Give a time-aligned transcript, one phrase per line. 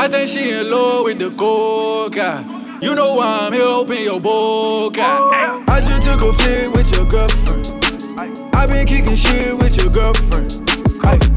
[0.00, 2.44] I think she in love with the coca.
[2.80, 5.02] You know I'm here, open your boca.
[5.02, 8.54] I just took a flick with your girlfriend.
[8.54, 10.62] I been kicking shit with your girlfriend.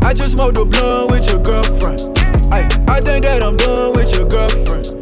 [0.06, 2.02] I, just smoked a blunt with your girlfriend.
[2.54, 4.94] I, think that I'm done with your girlfriend.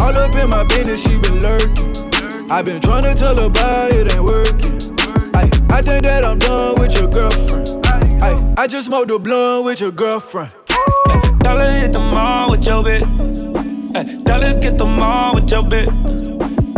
[0.00, 2.52] All up in my business, she been lurking.
[2.52, 4.78] I been trying to tell her about it ain't working.
[5.34, 7.84] I, I think that I'm done with your girlfriend.
[8.22, 10.52] I, I just smoked a blunt with your girlfriend.
[11.46, 13.06] Dollar hit the mall with your bitch.
[13.94, 15.86] Ay, dollar get the mall with your bitch.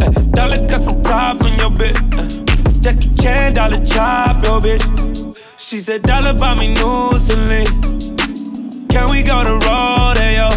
[0.02, 2.82] Ay, dollar got some top on your bitch.
[2.82, 5.34] Jackie Chan, dollar chop your bitch.
[5.56, 7.64] She said, Dollar buy me new Celine.
[8.90, 10.50] Can we go to Rodeo?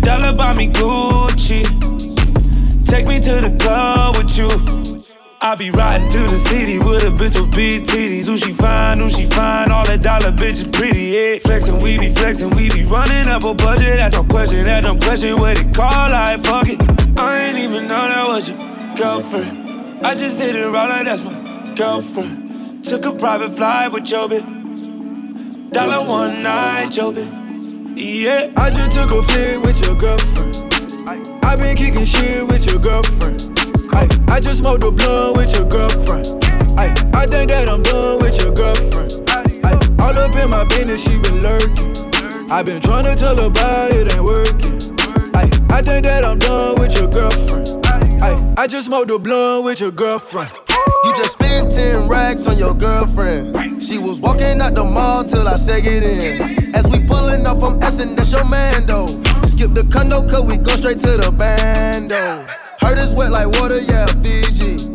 [0.00, 1.64] Dollar buy me Gucci.
[2.86, 4.95] Take me to the club with you.
[5.40, 8.24] I be riding through the city with a bitch with big titties.
[8.24, 11.38] Who she fine, who she fine, all that dollar bitches pretty, yeah.
[11.38, 13.96] Flexin', we be flexin', we be running up a budget.
[13.96, 17.18] That's no question, that's no question what it call, like fuck it.
[17.18, 18.58] I ain't even know that was your
[18.96, 20.04] girlfriend.
[20.06, 22.84] I just hit it right like that's my girlfriend.
[22.84, 25.70] Took a private flight with your bitch.
[25.70, 27.94] Dollar one night, your bitch.
[27.96, 28.52] Yeah.
[28.56, 31.44] I just took a flight with your girlfriend.
[31.44, 33.65] I been kicking shit with your girlfriend.
[33.92, 36.26] I, I just smoked a blunt with your girlfriend.
[36.78, 39.22] I, I think that I'm done with your girlfriend.
[39.64, 42.50] I, all up in my business, she been lurking.
[42.50, 44.76] I been trying to tell her about it ain't working.
[45.34, 47.78] I, I think that I'm done with your girlfriend.
[48.22, 50.52] I, I just smoked a blunt with your girlfriend.
[51.04, 53.82] You just spent 10 racks on your girlfriend.
[53.82, 56.74] She was walking out the mall till I said get in.
[56.74, 59.22] As we pulling up from Essen, that's your man though.
[59.44, 62.65] Skip the condo, cause we go straight to the bando.
[62.80, 64.92] Heard it's wet like water, yeah, Fiji.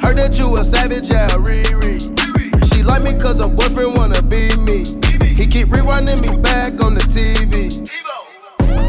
[0.00, 2.00] Heard that you a savage, yeah, Riri.
[2.72, 4.84] She like me cause her boyfriend wanna be me.
[5.34, 7.88] He keep rewinding me back on the TV.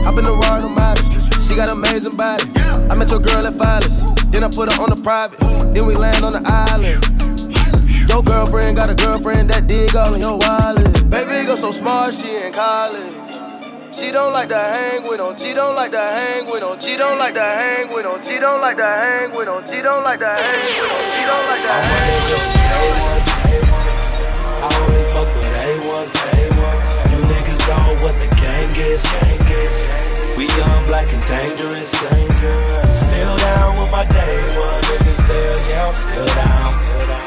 [0.05, 0.97] Hop in the ride, I'm out
[1.41, 2.45] She got amazing body.
[2.89, 4.03] I met your girl at Phyllis.
[4.31, 5.39] Then I put her on the private.
[5.73, 8.09] Then we land on the island.
[8.09, 11.09] Your girlfriend got a girlfriend that dig all in your wallet.
[11.09, 13.12] Baby go so smart, she in college.
[13.93, 15.37] She don't like to hang with on.
[15.37, 16.79] She don't like to hang with on.
[16.79, 18.23] She don't like to hang with on.
[18.25, 19.61] She don't like to hang with on.
[19.69, 21.03] She don't like to hang with on.
[21.13, 22.63] She don't like to hang with on.
[24.63, 26.85] I only fuck with A1s, A1s.
[27.13, 29.75] You niggas know what the gang is, gang is.
[30.37, 32.97] We young, black, and dangerous, dangerous.
[33.05, 36.73] Still down with my day one niggas, hell yeah, I'm still down.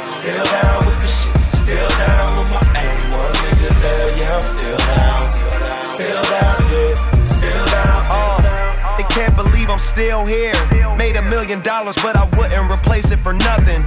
[0.03, 4.79] Still down with the shit, still down with my A1 niggas, hell yeah, I'm still
[4.79, 5.46] down.
[5.87, 8.07] Still down, yeah, still down.
[8.11, 10.53] Uh, they can't believe I'm still here.
[10.97, 13.83] Made a million dollars, but I wouldn't replace it for nothing.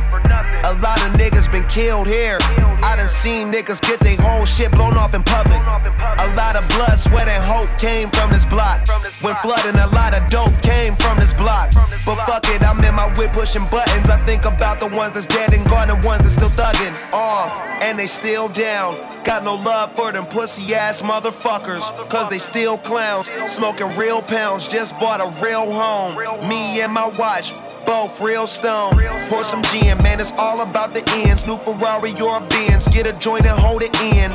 [0.63, 2.37] A lot of niggas been killed here.
[2.81, 5.59] I done seen niggas get their whole shit blown off in public.
[5.59, 8.87] A lot of blood, sweat, and hope came from this block.
[9.21, 11.73] When flooding, a lot of dope came from this block.
[12.05, 14.09] But fuck it, I'm in my whip pushing buttons.
[14.09, 16.95] I think about the ones that's dead and gone, the ones that's still thugging.
[17.11, 17.49] Uh,
[17.83, 18.95] and they still down.
[19.29, 21.85] Got no love for them pussy ass motherfuckers.
[22.09, 23.29] Cause they still clowns.
[23.45, 26.17] Smoking real pounds, just bought a real home.
[26.49, 27.53] Me and my watch.
[27.85, 28.93] Both real stone.
[29.29, 31.45] Pour some gin, man, it's all about the ends.
[31.45, 32.87] New Ferrari or Benz.
[32.87, 34.31] Get a joint and hold it in.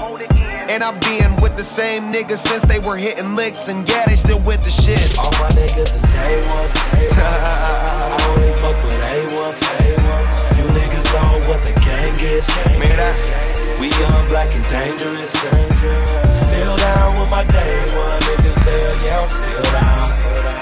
[0.71, 3.67] And I've been with the same niggas since they were hitting licks.
[3.67, 5.19] And yeah, they still with the shits.
[5.19, 7.19] All my niggas is A1s, A1s.
[7.19, 10.57] I only fuck with A1s, A1s.
[10.57, 13.54] You niggas know what the gang is, gang Man, that's-.
[13.85, 15.29] We young, black, and dangerous.
[15.29, 20.09] Still down with my day one niggas, hell yeah, I'm still down.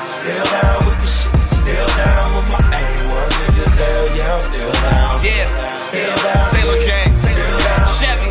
[0.03, 4.73] Still down with the shit, still down with my A1 niggas, hell yeah, I'm still
[4.73, 5.23] down.
[5.23, 6.51] Yeah, Still down.
[6.51, 7.87] Taylor Gang, Still down.
[7.95, 8.29] Chevy.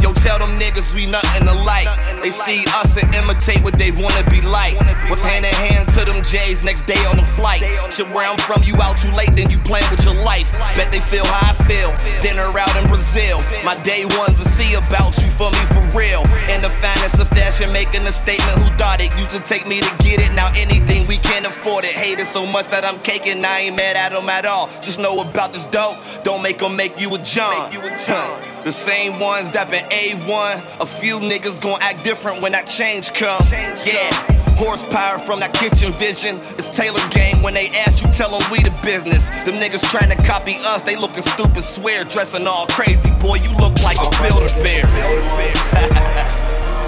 [0.00, 1.92] Yo, tell them niggas we nothing alike.
[2.22, 4.76] They see us and imitate what they wanna be like.
[5.08, 7.62] What's hand in hand to them J's next day on the flight?
[7.92, 10.52] Shit, where I'm from, you out too late, then you playing with your life.
[10.76, 11.88] Bet they feel how I feel.
[12.20, 13.40] Dinner out in Brazil.
[13.64, 16.22] My day ones to see about you for me for real.
[16.52, 18.58] In the finest of fashion, making a statement.
[18.58, 20.32] Who thought it used to take me to get it?
[20.34, 21.92] Now anything we can't afford it.
[21.92, 23.44] Hate it so much that I'm caking.
[23.44, 24.68] I ain't mad at them at all.
[24.82, 25.96] Just know about this dope.
[26.22, 27.70] Don't make them make you a John.
[27.72, 28.46] Huh.
[28.64, 30.80] The same ones that been A1.
[30.80, 33.38] A few niggas gon' act different when that change come.
[33.86, 34.10] Yeah.
[34.58, 36.40] Horsepower from that kitchen vision.
[36.58, 39.30] It's Taylor Gang when they ask you, tell them we the business.
[39.46, 43.10] Them niggas trying to copy us, they looking stupid, swear, dressing all crazy.
[43.22, 44.82] Boy, you look like a Build-A-Bear.
[44.90, 45.54] A1s.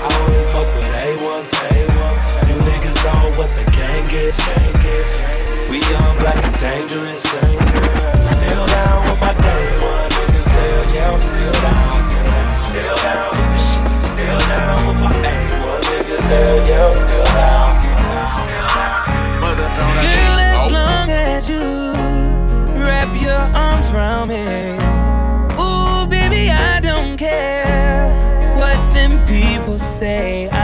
[0.03, 2.25] I only fuck with A1s, A1s.
[2.51, 5.11] You niggas know what the gang is, gang is.
[5.71, 7.23] We young, black, and dangerous.
[7.23, 12.11] Still down with my day one niggas, hell yeah, I'm still down.
[12.51, 13.52] Still down with the shit,
[14.33, 17.73] still down with my niggas, hell yeah, I'm still down.
[18.41, 19.03] Still down.
[20.07, 20.73] Girl, as oh.
[20.73, 21.65] long as you
[22.81, 24.45] wrap your arms around me,
[25.61, 28.09] ooh, baby, I don't care
[28.57, 30.49] what them people say.
[30.49, 30.62] I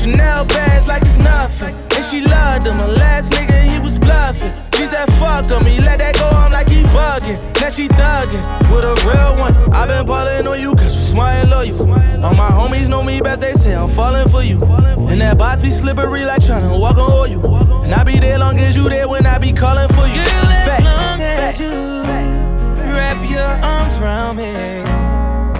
[0.00, 1.74] Chanel bags like it's nothing.
[1.96, 2.76] And she loved him.
[2.78, 4.48] My last nigga, he was bluffing.
[4.78, 5.64] She said, fuck him.
[5.66, 7.36] He let that go on like he bugging.
[7.60, 8.42] Now she thugging
[8.72, 9.54] with a real one.
[9.74, 11.80] I've been ballin' on you cause you smart and loyal.
[12.24, 14.62] All my homies know me best, they say I'm falling for you.
[15.10, 17.42] And that box be slippery like trying to walk on all you.
[17.82, 20.14] And I be there long as you there when I be calling for you.
[20.14, 20.84] Girl, as Fact.
[20.84, 21.60] long as Fact.
[21.60, 24.50] you wrap your arms around me.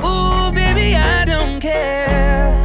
[0.01, 2.60] Ooh, baby, I don't care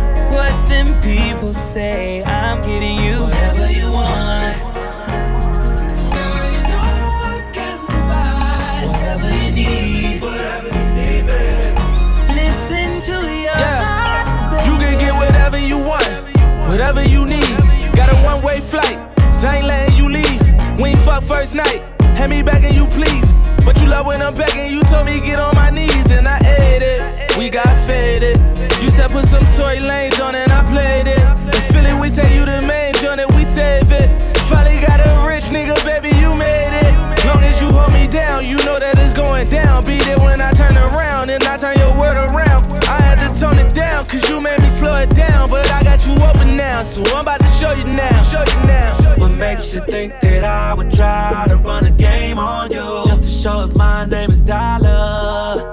[0.75, 2.22] them people say.
[2.24, 4.60] I'm giving you whatever you want.
[6.16, 6.83] Girl, you know
[7.31, 10.22] I can provide whatever you need.
[10.22, 12.36] Whatever you need, baby.
[12.42, 13.88] Listen to your yeah.
[13.88, 16.12] heart, You can get whatever you want,
[16.69, 17.56] whatever you need.
[17.95, 18.98] Got a one-way flight,
[19.33, 20.42] so I ain't letting you leave.
[20.80, 21.83] We ain't fuck first night.
[22.18, 23.33] Hand me back and you please.
[23.63, 26.38] But you love when I'm begging, you told me get on my knees and I
[26.39, 27.38] ate it.
[27.38, 28.64] We got faded.
[28.85, 31.25] You said put some Tory Lanez on and I played it.
[31.49, 34.07] The feeling we say you the main joint it, we save it.
[34.45, 36.93] Finally got a rich nigga, baby, you made it.
[37.25, 39.83] Long as you hold me down, you know that it's going down.
[39.87, 42.61] Beat it when I turn around and I turn your word around.
[42.85, 45.49] I had to tone it down, cause you made me slow it down.
[45.49, 48.13] But I got you open now, so I'm about to show you now.
[48.29, 49.17] Show you now.
[49.17, 53.01] What makes you think that I would try to run a game on you?
[53.07, 55.64] Just to show us my name is Dollar.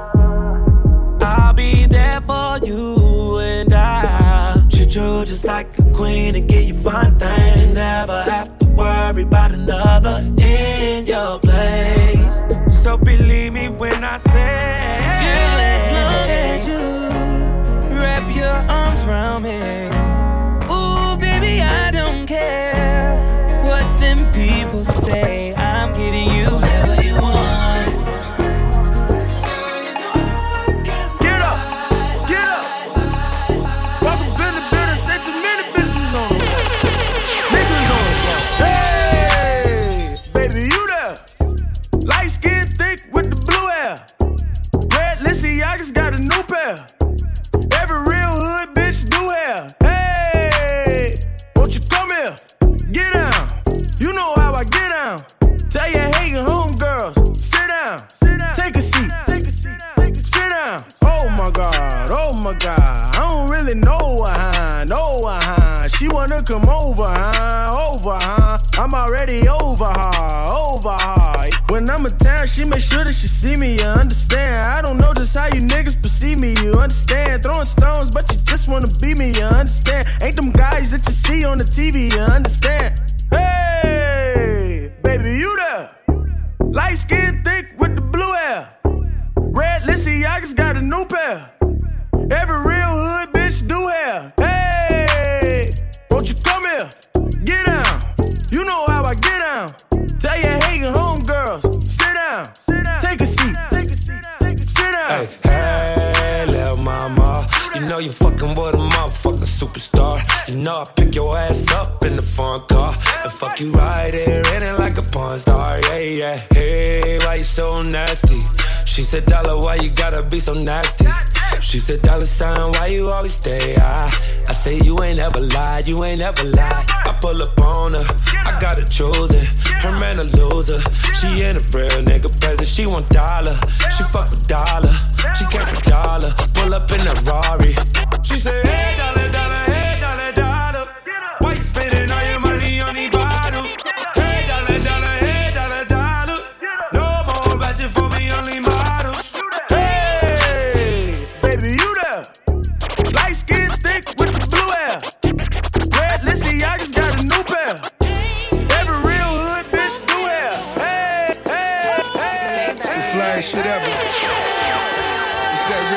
[5.33, 7.63] Just like a queen and give you fun things.
[7.63, 12.45] You never have to worry about another in your place.
[12.69, 19.45] So believe me when I say, Girl, as long as you wrap your arms around
[19.45, 19.92] me.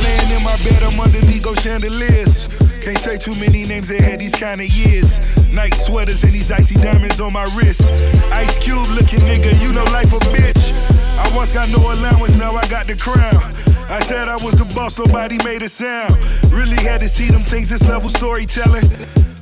[0.03, 2.47] Laying in my bed, I'm underneath those chandeliers.
[2.83, 5.19] Can't say too many names that had these kind of years.
[5.51, 7.91] Night sweaters and these icy diamonds on my wrist.
[8.31, 10.73] Ice Cube looking nigga, you know life a bitch.
[11.17, 13.41] I once got no allowance, now I got the crown.
[13.89, 16.17] I said I was the boss, nobody made a sound.
[16.51, 18.89] Really had to see them things, this level storytelling.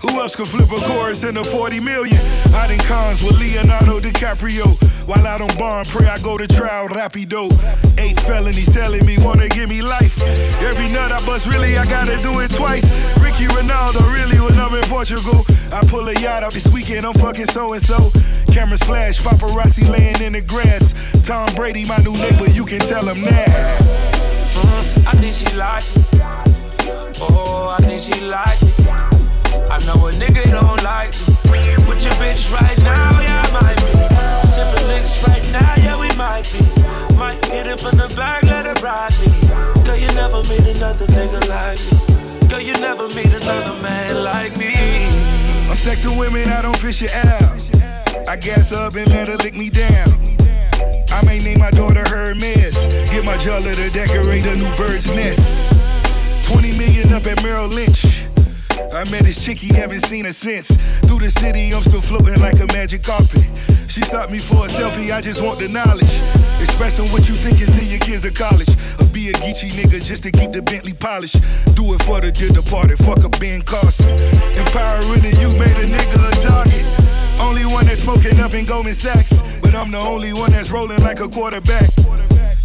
[0.04, 2.20] Who else could flip a chorus into 40 million?
[2.54, 4.78] I done cons with Leonardo DiCaprio.
[5.08, 7.50] While out on bond, pray I go to trial, rapido.
[7.98, 10.22] Eight felonies telling me wanna give me life.
[10.62, 12.84] Every nut I bust, really, I gotta do it twice.
[13.18, 15.46] Ricky Ronaldo, really, when I'm in Portugal.
[15.72, 18.12] I pull a yacht out this weekend, I'm fucking so and so.
[18.52, 20.94] Cameras flash, paparazzi laying in the grass.
[21.26, 23.82] Tom Brady, my new neighbor, you can tell him that.
[24.52, 25.08] Mm-hmm.
[25.08, 25.84] I think she like
[27.22, 27.76] oh,
[29.74, 31.14] I know a nigga don't like
[31.50, 31.74] me.
[31.90, 33.94] With your bitch right now, yeah, I might be.
[34.54, 36.62] Sipping licks right now, yeah, we might be.
[37.18, 39.34] Might get it from the back, let it ride me.
[39.84, 42.48] Girl, you never meet another nigga like me.
[42.50, 44.76] Girl, you never meet another man like me.
[45.66, 48.30] I'm sexing women, I don't fish it out.
[48.30, 50.38] I gas up and let her lick me down.
[51.10, 52.76] I may name my daughter Hermes.
[53.10, 55.74] Get my jeweler to decorate a new bird's nest.
[56.46, 58.23] 20 million up at Merrill Lynch.
[58.94, 60.68] I met this chick, he haven't seen her since.
[61.06, 63.46] Through the city, I'm still floating like a magic carpet.
[63.88, 66.14] She stopped me for a selfie, I just want the knowledge.
[66.62, 68.70] Expressing what you think and send your kids to college.
[69.00, 71.38] Or be a Geechee nigga just to keep the Bentley polished.
[71.76, 74.10] Do it for the dear departed, fuck a Ben Carson.
[74.58, 76.86] Empowering you made a nigga a target.
[77.40, 79.42] Only one that's smoking up in Goldman Sachs.
[79.62, 81.90] But I'm the only one that's rolling like a quarterback.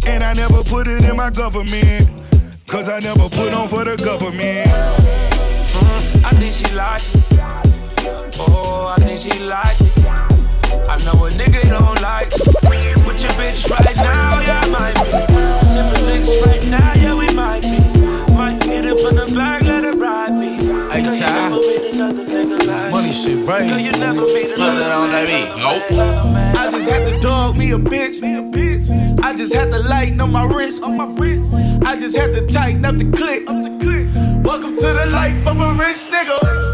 [0.07, 2.11] And I never put it in my government.
[2.67, 5.18] Cause I never put on for the government.
[26.89, 28.21] Had to dog me a bitch.
[28.21, 28.89] Me a bitch.
[29.23, 30.83] I just had to lighten up my wrist.
[30.83, 31.53] On my wrist.
[31.85, 33.47] I just had to tighten up the clip.
[33.49, 34.07] Up the click.
[34.43, 36.68] Welcome to the life of a rich nigga.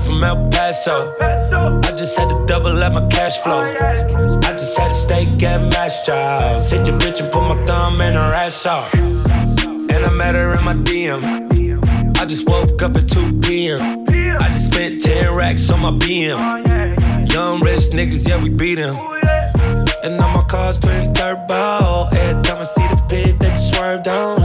[0.00, 1.14] Back from El Paso.
[1.20, 3.60] I just had to double up my cash flow.
[3.60, 6.70] I just had to steak and mash chops.
[6.70, 8.92] Hit your bitch and put my thumb in her ass off.
[8.94, 12.18] And I met her in my DM.
[12.18, 14.06] I just woke up at 2 p.m.
[14.08, 17.32] I just spent 10 racks on my BM.
[17.32, 18.96] Young rich niggas, yeah, we beat beat 'em.
[20.02, 22.08] And all my cars twin turbo.
[22.12, 24.39] Every time I see the bitch that you swerved on.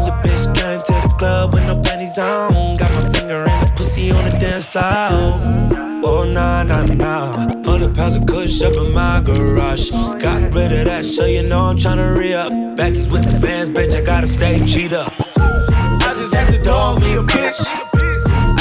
[4.76, 6.04] Floor.
[6.04, 7.34] Oh, nah, nah, nah.
[7.64, 9.90] Hundred pounds of kush up in my garage.
[9.90, 12.52] Got rid of that, so you know I'm tryna re up.
[12.52, 15.14] Backies with the fans, bitch, I gotta stay cheat up.
[15.38, 17.60] I just had to dog me a bitch.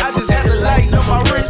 [0.06, 1.43] I just had to lighten up my wrist.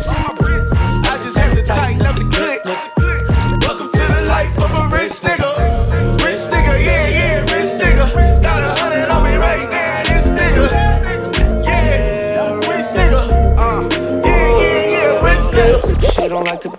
[16.64, 16.71] She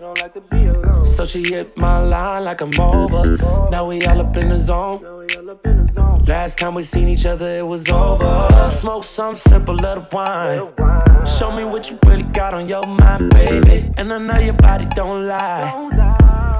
[0.00, 1.04] don't like to be alone.
[1.04, 3.36] So she hit my line like I'm over.
[3.70, 5.26] Now we all up in the zone.
[6.26, 8.48] Last time we seen each other, it was over.
[8.70, 10.72] Smoke some simple little wine.
[11.38, 13.92] Show me what you really got on your mind, baby.
[13.96, 15.70] And I know your body don't lie.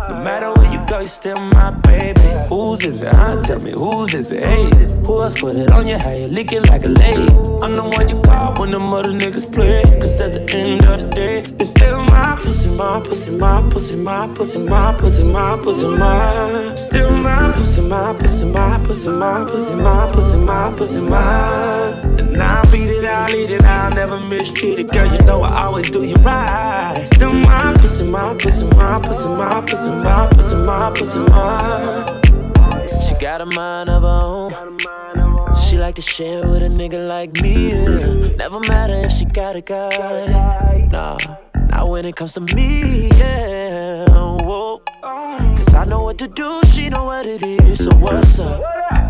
[0.08, 0.65] No matter where
[0.96, 2.20] you you still my baby.
[2.48, 3.12] Whose is it?
[3.12, 3.40] Huh?
[3.42, 4.42] Tell me whose is it?
[4.42, 4.64] Hey,
[5.04, 5.98] who else put it on you?
[5.98, 7.28] How you lick it like a lady?
[7.62, 9.82] I'm the one you call when the other niggas play.
[10.00, 13.96] Cause at the end of the day, it's still my pussy, my pussy, my pussy,
[13.96, 16.74] my pussy, my pussy, my pussy, my.
[16.76, 22.05] Still my pussy, my pussy, my pussy, my pussy, my pussy, my pussy, my.
[22.36, 24.92] And I beat it, I'll eat it, I'll never mistreat it.
[24.92, 27.08] Girl, you know I always do you right.
[27.14, 32.84] Still my pussy, my pussy, my pussy, my pussy, my pussy, my pussy, my.
[32.84, 35.54] She got a mind of her own.
[35.62, 37.70] She like to share with a nigga like me.
[37.70, 38.36] Yeah.
[38.36, 40.88] Never matter if she got a guy.
[40.92, 41.16] Nah,
[41.70, 43.08] not when it comes to me.
[43.16, 44.10] Yeah.
[44.10, 44.82] Whoa.
[45.00, 47.82] Cause I know what to do, she know what it is.
[47.82, 49.05] So what's up?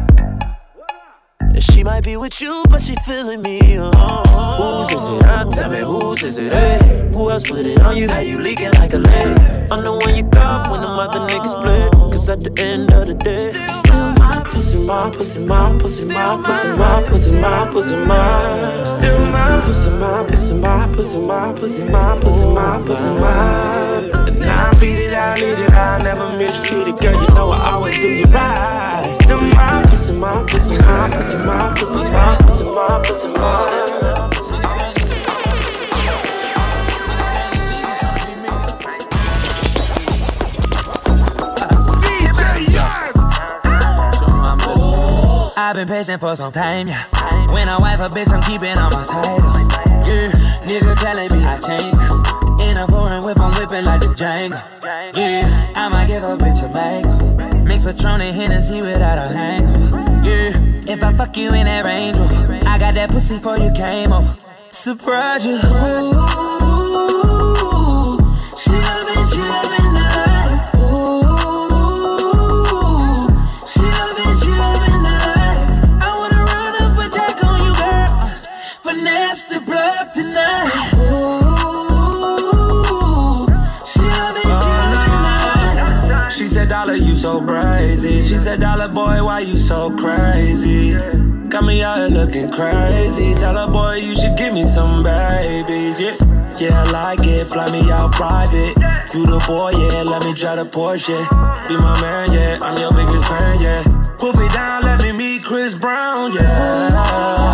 [1.56, 3.78] And She might be with you, but she feeling me.
[3.78, 4.84] Oh.
[4.84, 5.24] Whose is it?
[5.24, 5.50] Huh?
[5.50, 6.52] Tell me whose is it?
[6.52, 8.10] Hey, who else put it on you?
[8.10, 9.72] How you leaking like a lake?
[9.72, 11.88] I'm the one you call when the other niggas play.
[12.12, 16.42] Cause at the end of the day, still my pussy, my pussy, my pussy, my
[16.44, 18.84] pussy, my pussy, my pussy, my.
[18.84, 23.96] Still my pussy, my pussy, my pussy, my pussy, my pussy, my pussy, my.
[24.28, 27.00] And I beat it, I lead it, I never mistreat it.
[27.00, 29.16] Girl, you know I always do you right.
[29.22, 29.65] Still my
[30.18, 30.76] my pussy.
[45.58, 47.04] I've been patient for some time, yeah.
[47.52, 49.40] When I wife a bitch, I'm keeping on my title.
[49.42, 50.02] Oh.
[50.06, 50.30] Yeah,
[50.64, 51.96] nigga telling me I changed.
[52.62, 54.62] In a foreign whip, I'm whipping like the Django.
[55.16, 57.64] Yeah, I might give a bitch a mango.
[57.64, 59.95] Mix Patron and Hennessy without a hangover.
[60.26, 60.50] Yeah,
[60.88, 64.12] if I fuck you in that Range Rover, I got that pussy for you came
[64.12, 64.36] over.
[64.70, 65.54] Surprise you.
[65.54, 66.15] Ooh,
[87.26, 88.22] so crazy?
[88.22, 90.92] She said, Dollar boy, why you so crazy?
[91.48, 93.34] Got me out here looking crazy.
[93.34, 96.16] Dollar boy, you should give me some babies, yeah.
[96.60, 98.76] Yeah, I like it, fly me out private.
[99.12, 101.18] You the boy, yeah, let me drive the Porsche.
[101.66, 103.82] Be my man, yeah, I'm your biggest fan, yeah.
[104.18, 107.45] Put me down, let me meet Chris Brown, yeah.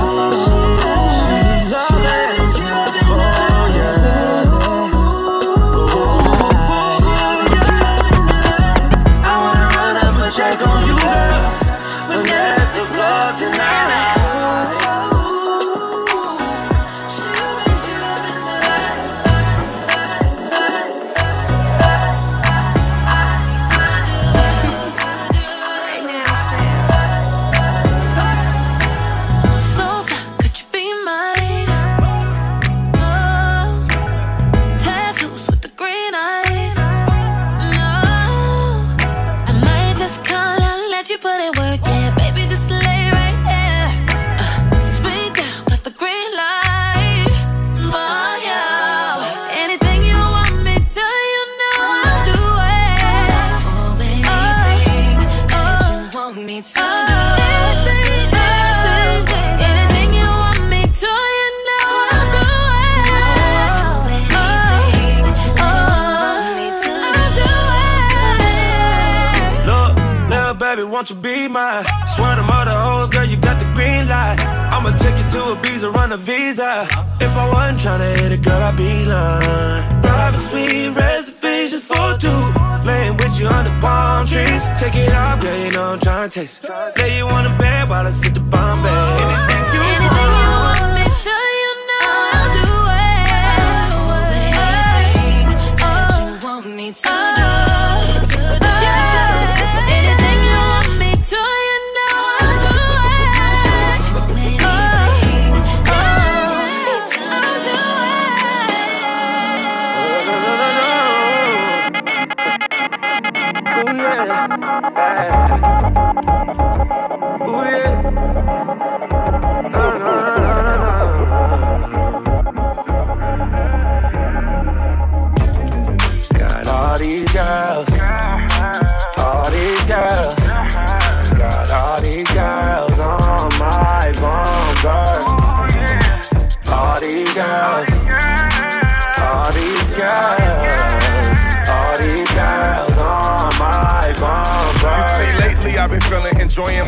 [71.02, 71.84] Won't you be mine?
[72.14, 74.38] Swear to mother hoes, girl, you got the green light.
[74.72, 76.86] I'ma take you to Ibiza, run a visa.
[77.20, 80.02] If I wasn't tryna hit it, girl, I'd be lying.
[80.02, 82.42] Private suite reservations for two.
[82.86, 84.62] Laying with you under palm trees.
[84.78, 86.62] Take it off, girl, you know I'm tryna taste.
[86.98, 88.88] Lay you on the bed while I sit the Bombay.
[88.88, 90.46] Anything you Anything want.
[90.46, 90.71] you want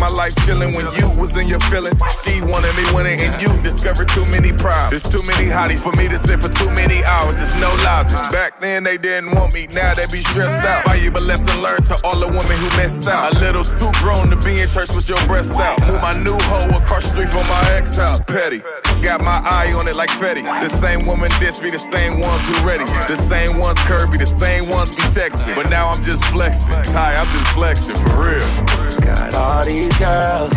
[0.04, 1.94] my life chilling when you was in your feeling.
[2.22, 4.90] She wanted me winning and you discovered too many problems.
[4.90, 7.40] There's too many hotties for me to sit for too many hours.
[7.40, 8.18] It's no logic.
[8.30, 10.84] Back then they didn't want me, now they be stressed out.
[10.84, 13.32] Valuable lesson learned to all the women who messed out.
[13.32, 15.80] A little too grown to be in church with your breast out.
[15.86, 18.20] Move my new hoe across the street from my ex house.
[18.26, 18.60] Petty.
[19.02, 20.44] Got my eye on it like Fetty.
[20.44, 22.84] The same woman dish be the same ones who ready.
[22.84, 25.54] The same ones Kirby, the same ones be texting.
[25.54, 26.74] But now I'm just flexing.
[26.92, 28.83] Ty, I'm just flexing for real.
[29.04, 30.52] Got all these girls,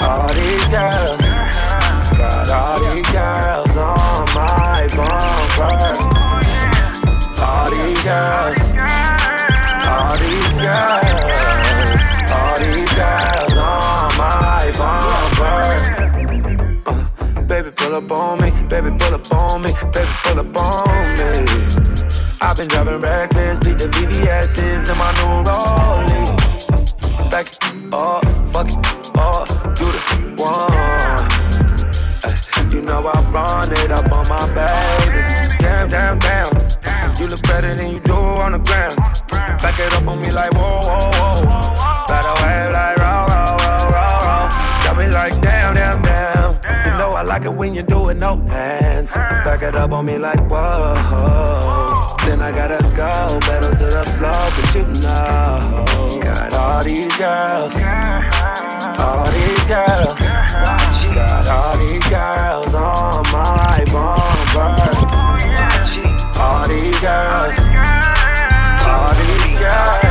[0.00, 1.20] all these girls,
[2.16, 5.74] got all these girls on my bumper.
[7.42, 8.58] All these girls,
[9.90, 15.62] all these girls, all these girls on my bumper.
[16.86, 21.14] Uh, baby, pull up on me, baby, pull up on me, baby, pull up on
[21.18, 21.46] me.
[22.40, 26.35] I've been driving reckless, beat the VVS's in my new Rollie
[27.36, 28.20] back up, oh,
[28.50, 28.78] fuck it
[29.14, 29.46] up,
[29.78, 30.00] you the
[30.40, 31.28] one.
[32.72, 35.20] You know I run it up on my baby.
[35.60, 36.48] Damn, damn, damn.
[37.20, 38.96] You look better than you do on the ground.
[39.60, 42.06] Back it up on me like whoa, whoa, whoa.
[42.08, 44.48] Ride away like roll, roll, roll, roll, roll.
[44.84, 46.54] Got me like damn, damn, damn.
[46.86, 49.10] You know I like it when you do it no hands.
[49.10, 52.05] Back it up on me like whoa, whoa.
[52.26, 55.86] Then I gotta go, pedal to the floor, but you know.
[56.20, 57.74] Got all these girls,
[58.98, 60.20] all these girls.
[61.14, 64.76] Got all these girls on my bumper.
[66.38, 67.58] All these girls,
[68.82, 70.05] all these girls.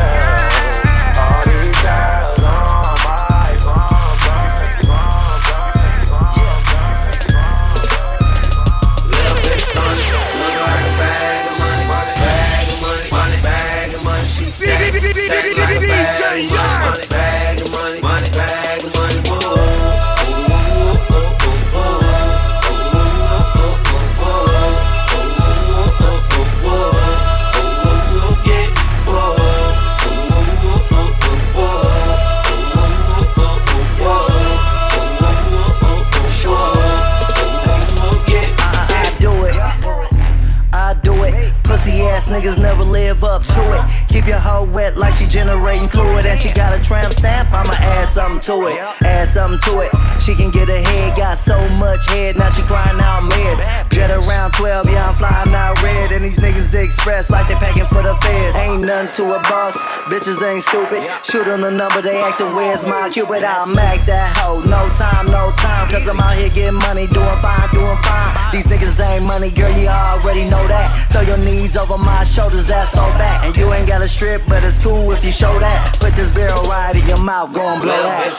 [42.36, 43.85] Niggas never live up to it.
[44.15, 46.25] Keep your hoe wet like she generating fluid.
[46.25, 48.80] And she got a tramp stamp, I'ma add something to it.
[49.04, 49.91] Add something to it.
[50.21, 53.89] She can get ahead, got so much head, now she crying out meds.
[53.91, 56.13] Jet around 12, yeah, I'm flying out red.
[56.13, 58.56] And these niggas express like they packing for the feds.
[58.56, 59.75] Ain't nothing to a boss,
[60.08, 61.04] bitches ain't stupid.
[61.25, 63.43] Shoot on the number, they acting where's my cupid?
[63.43, 64.62] I'll mac that hoe.
[64.62, 68.32] No time, no time, cause I'm out here getting money, doing fine, doing fine.
[68.54, 71.12] These niggas ain't money, girl, you already know that.
[71.12, 73.43] Throw your knees over my shoulders, that's all back.
[73.43, 75.98] And you ain't got strip, but it's cool if you show that.
[76.00, 78.34] Put this barrel right in your mouth, go and blow that.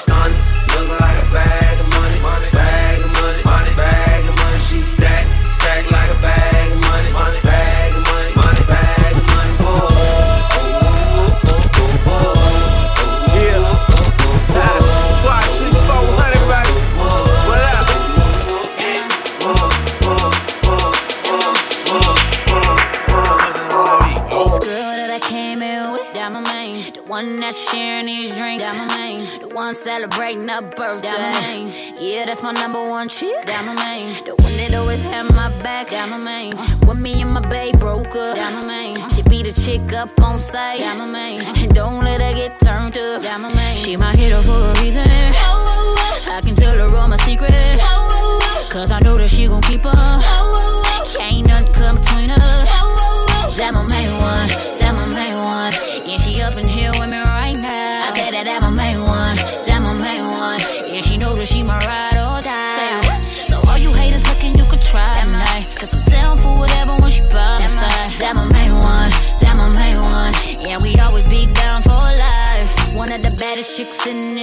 [0.69, 1.76] Look like a bag
[29.87, 31.95] celebrating a birthday, main.
[31.97, 34.25] Yeah, that's my number one chick, that my main.
[34.25, 36.57] The one that always had my back, that my main.
[36.89, 39.09] When me and my babe broke up, that my main.
[39.11, 41.41] She beat a chick up on sight, that my main.
[41.63, 43.77] And don't let her get turned up, that my main.
[43.77, 45.07] She my hero for a reason.
[45.07, 47.81] I can tell her all my secrets.
[48.69, 49.95] Cause I know that she gon' keep her.
[51.15, 52.67] Can't nothing come between us.
[53.55, 54.49] That my main one,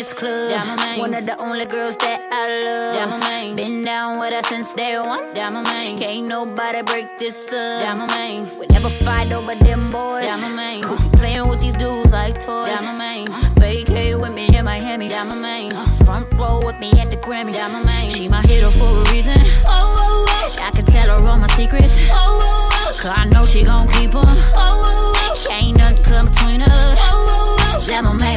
[0.03, 0.51] this club.
[0.51, 0.99] Yeah, my main.
[0.99, 2.95] One of the only girls that I love.
[2.95, 3.55] Yeah, my main.
[3.55, 5.23] Been down with her since day one.
[5.35, 5.97] Yeah, my main.
[5.97, 7.81] Can't nobody break this up.
[7.83, 8.39] Yeah, my main.
[8.59, 10.25] We never fight over them boys.
[10.25, 10.83] Yeah, my main.
[11.21, 12.69] Playing with these dudes like toys.
[12.69, 13.27] Yeah, my main.
[13.61, 15.07] Vacay with me in Miami.
[15.07, 15.71] Yeah, my main.
[16.05, 17.53] Front row with me at the Grammy.
[17.53, 18.09] Yeah, my main.
[18.09, 19.37] She my hero for a reason.
[19.65, 20.55] Oh, oh, oh.
[20.67, 21.95] I can tell her all my secrets.
[22.11, 24.25] oh Cause I know she gon' keep them.
[25.51, 26.99] Ain't nothing come between us.
[27.93, 28.32] My main one, that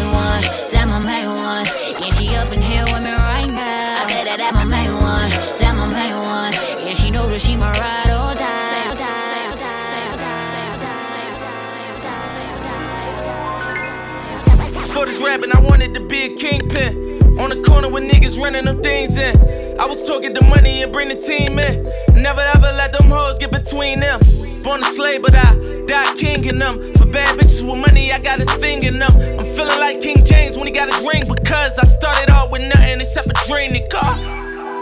[16.17, 17.39] be a kingpin.
[17.39, 19.37] On the corner with niggas running them things in.
[19.79, 21.85] I was talking the money and bring the team in.
[22.23, 24.21] Never ever let them hoes get between them.
[24.65, 26.93] Born a slave, but I died king in them.
[26.95, 29.13] For bad bitches with money, I got a thing in them.
[29.39, 32.63] I'm feeling like King James when he got his ring because I started off with
[32.63, 34.03] nothing except a dream, nigga.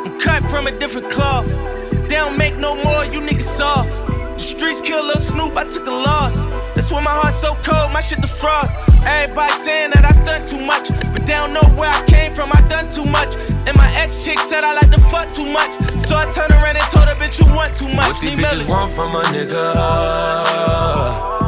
[0.06, 1.46] I'm cut from a different cloth.
[2.08, 4.13] They don't make no more, you niggas soft.
[4.34, 6.36] The streets kill Lil Snoop, I took a loss.
[6.74, 8.76] That's why my heart's so cold, my shit the frost.
[9.06, 12.50] Everybody saying that I stunt too much, but they don't know where I came from,
[12.52, 13.36] I done too much.
[13.66, 15.72] And my ex chick said I like to fuck too much.
[16.02, 18.14] So I turned around and told her, bitch, you want too much.
[18.14, 21.43] What these bitches want from a nigga?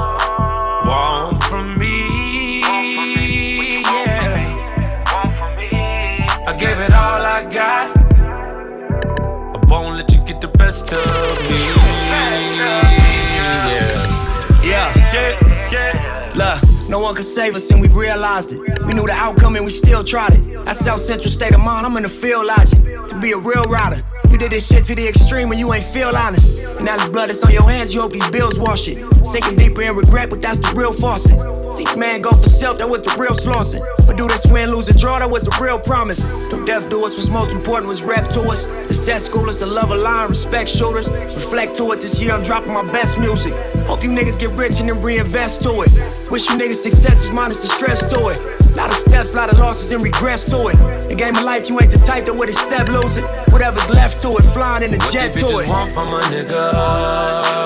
[17.06, 18.58] One could save us and we realized it.
[18.84, 20.64] We knew the outcome and we still tried it.
[20.64, 22.82] That's South Central state of mind, I'm in the field logic.
[23.10, 24.02] To be a real rider,
[24.36, 26.78] you did this shit to the extreme when you ain't feel honest.
[26.82, 28.98] Now this blood is on your hands, you hope these bills wash it.
[29.24, 31.40] Sinking deeper in regret, but that's the real faucet.
[31.72, 33.80] See, man, go for self, that was the real slaughter.
[34.06, 36.50] But do this win, lose, and draw, that was the real promise.
[36.50, 38.66] Don't deaf do us, what's most important was rap to us.
[38.66, 41.08] The set schoolers, the love of line, respect shooters.
[41.08, 43.54] Reflect to it this year, I'm dropping my best music.
[43.86, 45.90] Hope you niggas get rich and then reinvest to it.
[46.30, 48.55] Wish you niggas success just minus the stress to it.
[48.76, 50.76] Lot of steps, lot of losses and regrets to it.
[51.08, 53.24] The game of life, you ain't the type that would accept losing.
[53.48, 55.66] Whatever's left to it, flying in the What jet to it.
[55.66, 57.56] want from a nigga?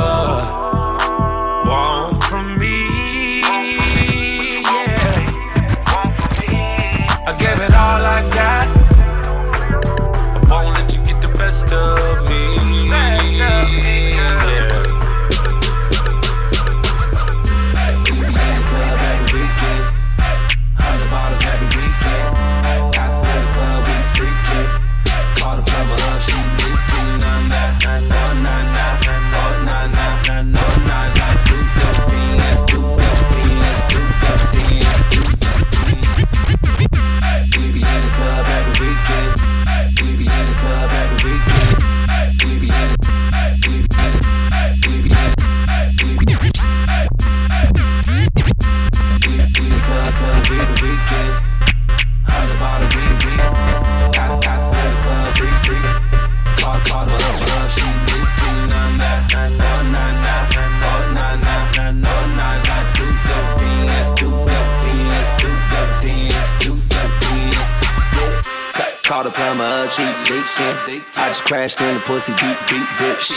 [72.11, 73.31] Pussy, beat, beat, bitch.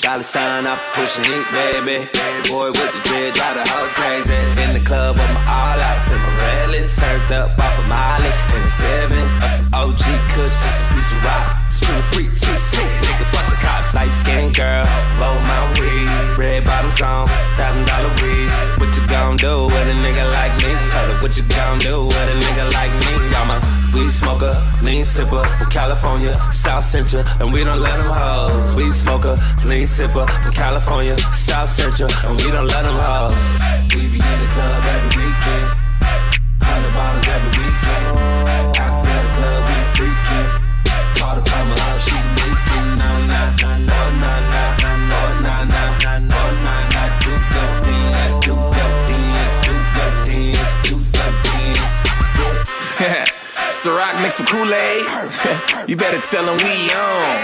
[0.00, 2.08] Dollar sign off pushing it, baby.
[2.48, 4.40] Boy with the dread, drive the house crazy.
[4.64, 6.96] In the club with my all out, Cimarellis.
[6.98, 9.24] Turned up off a Molly in a seven.
[9.44, 11.44] Or some OG Kush, just a piece of rock.
[11.68, 13.94] Scream free, TC, nigga, fuck the cops.
[13.94, 14.86] Light skin girl.
[16.44, 17.26] Red bottoms on,
[17.56, 18.50] thousand dollar weed.
[18.76, 20.70] What you gon' do with a nigga like me?
[20.92, 23.14] Tell her what you gon' do with a nigga like me.
[23.34, 23.58] I'm a
[23.94, 24.52] weed smoker,
[24.82, 28.74] lean sipper from California, South Central, and we don't let them hoes.
[28.74, 33.32] Weed smoker, lean sipper from California, South Central, and we don't let them hoes.
[33.94, 35.83] We be in the club every weekend,
[53.84, 55.04] Ciroc mixed with Kool-Aid.
[55.90, 57.36] you better tell them we on.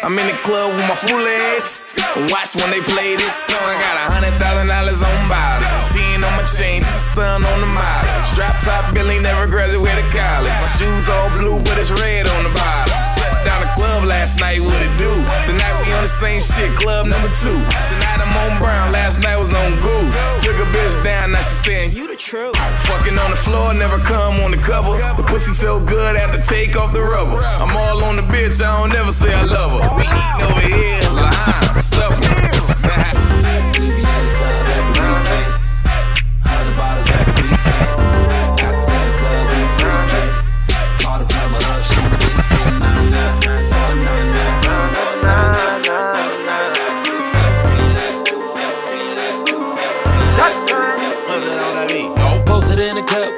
[0.00, 1.92] I'm in the club with my fool ass.
[2.32, 3.60] Watch when they play this song.
[3.60, 5.68] I got a hundred thousand dollars on body.
[5.92, 8.08] Ten on my chain, just stun on the model.
[8.32, 10.48] Strap top Billy never graduated college.
[10.48, 12.96] My shoes all blue, but it's red on the bottom.
[13.20, 15.12] Shut down the club last night, what it do?
[15.44, 17.52] Tonight we on the same shit, club number two.
[17.52, 20.14] Tonight I'm on Brown, last night was on Goose.
[20.44, 22.56] Took a bitch down, now she saying you the truth.
[22.86, 24.96] Fucking on the floor, never come on the cover.
[25.16, 27.38] The pussy so good, I have to take off the rubber.
[27.38, 29.96] I'm all on the bitch, I don't never say I love her.
[29.96, 32.79] We eatin' over here, Lahan, supper.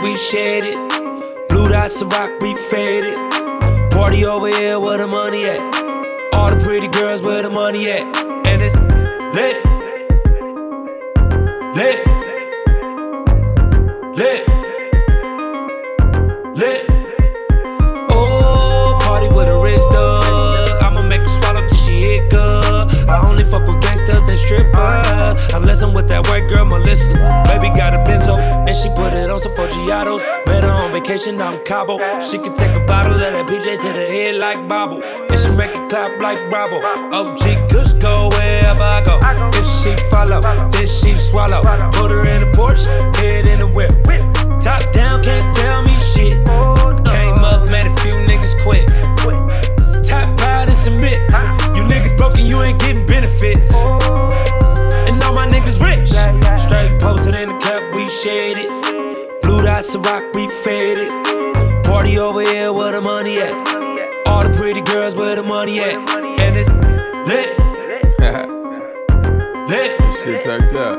[0.02, 1.48] We shared it.
[1.48, 3.92] Blue dot Ciroc, we fed it.
[3.92, 5.60] Party over here, where the money at?
[6.34, 8.02] All the pretty girls, where the money at?
[8.46, 8.74] And it's
[9.36, 9.64] lit.
[11.76, 12.06] Lit.
[14.18, 14.48] Lit.
[16.56, 16.86] Lit.
[18.10, 20.82] Oh, party with a rich dog.
[20.82, 23.08] I'ma make her swallow till she good.
[23.08, 23.80] I only fuck with
[24.12, 25.54] gangsters and strippers.
[25.54, 27.12] Unless I'm with that white girl, Melissa.
[27.46, 30.22] Baby got a benzo, and she put it on some Foggiatos.
[30.46, 31.98] Met her on vacation out in Cabo.
[32.20, 35.02] She can take a bottle of that PJ to the head like Bobble.
[35.02, 36.80] And she make it clap like Bravo.
[37.12, 39.18] OG Kush go wherever I go.
[39.54, 41.62] If she follow, then she swallow.
[41.92, 43.92] Put her in a Porsche, head in the whip.
[44.60, 46.34] Top down, can't tell me shit.
[47.04, 48.88] Came up, made a few niggas quit.
[50.04, 51.18] Top out and submit.
[51.74, 53.81] You niggas broken, you ain't getting benefits.
[59.82, 61.08] Blue dot Ciroc, we faded.
[61.84, 63.52] Party over here, where the money at?
[64.28, 65.94] All the pretty girls, where the money at?
[66.38, 66.70] And it's
[67.26, 67.58] lit.
[69.68, 70.12] lit.
[70.22, 70.98] Shit tucked up.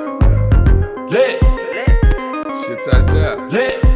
[1.10, 1.40] Lit.
[2.66, 3.52] Shit tucked up.
[3.52, 3.93] Lit.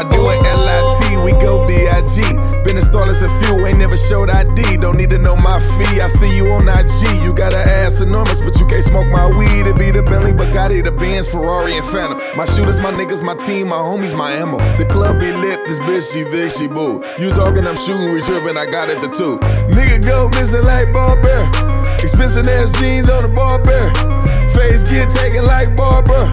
[0.00, 2.22] I do it L-I-T, we go B-I-G.
[2.64, 4.78] Been installed as a few, ain't never showed ID.
[4.78, 6.00] Don't need to know my fee.
[6.00, 7.22] I see you on IG.
[7.22, 9.66] You got an ass enormous, but you can't smoke my weed.
[9.66, 12.18] It be the Bentley, Bugatti, the Benz, Ferrari, and Phantom.
[12.34, 14.56] My shooters, my niggas, my team, my homies, my ammo.
[14.78, 17.04] The club be lit, this bitch, she this, she boo.
[17.18, 19.36] You talking, I'm shooting, we tripping, I got it the two.
[19.76, 21.44] Nigga go missing like bear.
[22.02, 23.92] Expensive ass jeans on the bar bear.
[24.54, 26.32] Face get taken like Barbara.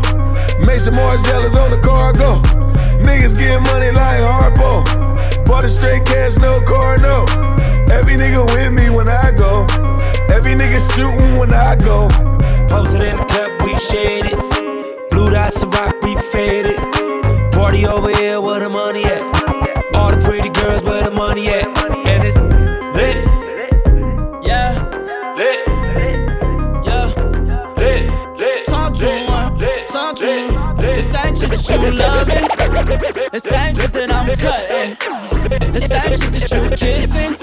[0.66, 2.67] Make some more on the cargo.
[3.08, 4.84] Niggas get money like Harpo.
[5.46, 7.24] Bought it straight cash, no car, no.
[7.90, 9.66] Every nigga with me when I go.
[10.30, 12.10] Every nigga shooting when I go.
[12.68, 15.10] Posted in the cup, we shared it.
[15.10, 16.78] Blue dot Ciroc, we faded.
[17.54, 19.17] Party over here, where the money at?
[31.64, 32.48] That you loving.
[33.32, 34.98] The same shit that I'm cutting.
[35.74, 37.36] The same shit that you kissing.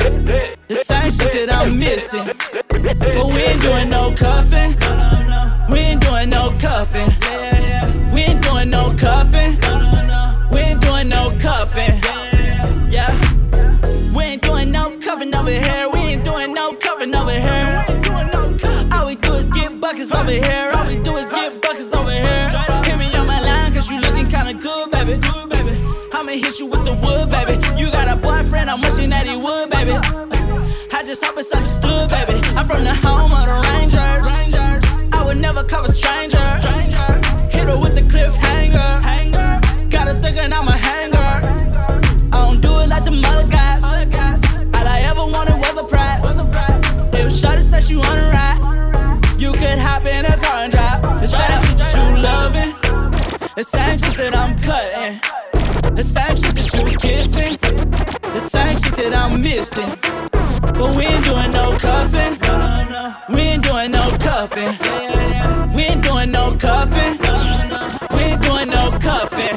[0.69, 2.27] The same shit that I'm missing.
[2.69, 4.77] But we ain't doing no cuffing.
[5.71, 7.11] We ain't doing no cuffing.
[8.13, 9.59] We ain't doing no cuffing.
[10.51, 12.01] We ain't doing no cuffing.
[12.91, 13.13] Yeah.
[14.15, 15.89] We ain't doing no cuffing over here.
[15.93, 17.85] We ain't doing no cuffing over here.
[18.93, 20.73] All we do is get buckets over here.
[20.75, 21.24] All we do is
[26.55, 27.55] hit you with the wood, baby.
[27.77, 29.93] You got a boyfriend, I'm wishing that he would, baby.
[30.93, 32.35] I just hope it's understood, baby.
[32.55, 34.29] I'm from the home of the Rangers.
[35.13, 36.39] I would never cover stranger.
[37.51, 39.91] Hit her with the cliffhanger.
[39.91, 41.19] Got her thinking I'm a hanger.
[42.33, 43.85] I don't do it like the mother guys.
[43.85, 46.25] All I ever wanted was a prize.
[47.15, 48.61] If Shorty said she wanna ride,
[49.39, 51.21] you could hop in a car and drive.
[51.21, 52.73] This fat out that you loving.
[53.57, 55.21] The same shit that I'm cutting
[55.95, 59.87] the same shit that you kissing, the same shit that I'm missing.
[60.75, 62.35] But we ain't doing no cuffing.
[63.33, 64.75] We ain't doing no cuffing.
[65.75, 67.19] We ain't doing no cuffing.
[68.17, 69.55] We ain't doing no cuffing.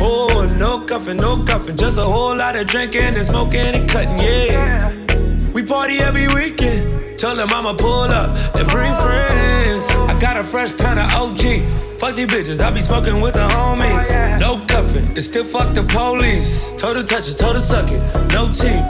[0.00, 1.76] Oh, no cuffing, no cuffing.
[1.76, 4.92] Just a whole lot of drinking and smoking and cutting, yeah.
[5.52, 7.18] We party every weekend.
[7.18, 9.47] Tell them I'ma pull up and bring friends.
[10.20, 11.98] Got a fresh pound of OG.
[12.00, 14.10] Fuck these bitches, I be smoking with the homies.
[14.10, 16.72] Oh, no cuffing, and still fuck the police.
[16.72, 18.00] Told her touch it, told her suck it,
[18.34, 18.88] no teeth.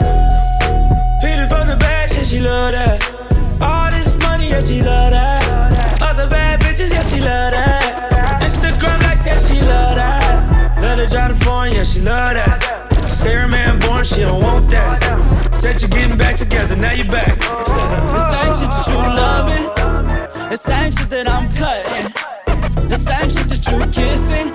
[1.21, 2.97] Peter from the bag, yeah, she love that.
[3.61, 6.01] All this money, yeah, she love that.
[6.01, 8.41] Other bad bitches, yeah, she love that.
[8.41, 10.81] Instagram likes, yeah, she love that.
[10.81, 13.11] Let her drive the phone, yeah, she love that.
[13.11, 15.53] Sarah man born, she don't want that.
[15.53, 17.37] Said you're getting back together, now you're back.
[18.09, 22.11] The same shit that you loving, the same shit that I'm cutting,
[22.89, 24.49] the same shit that you kissing,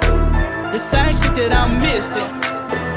[0.73, 2.27] the same shit that I'm missing.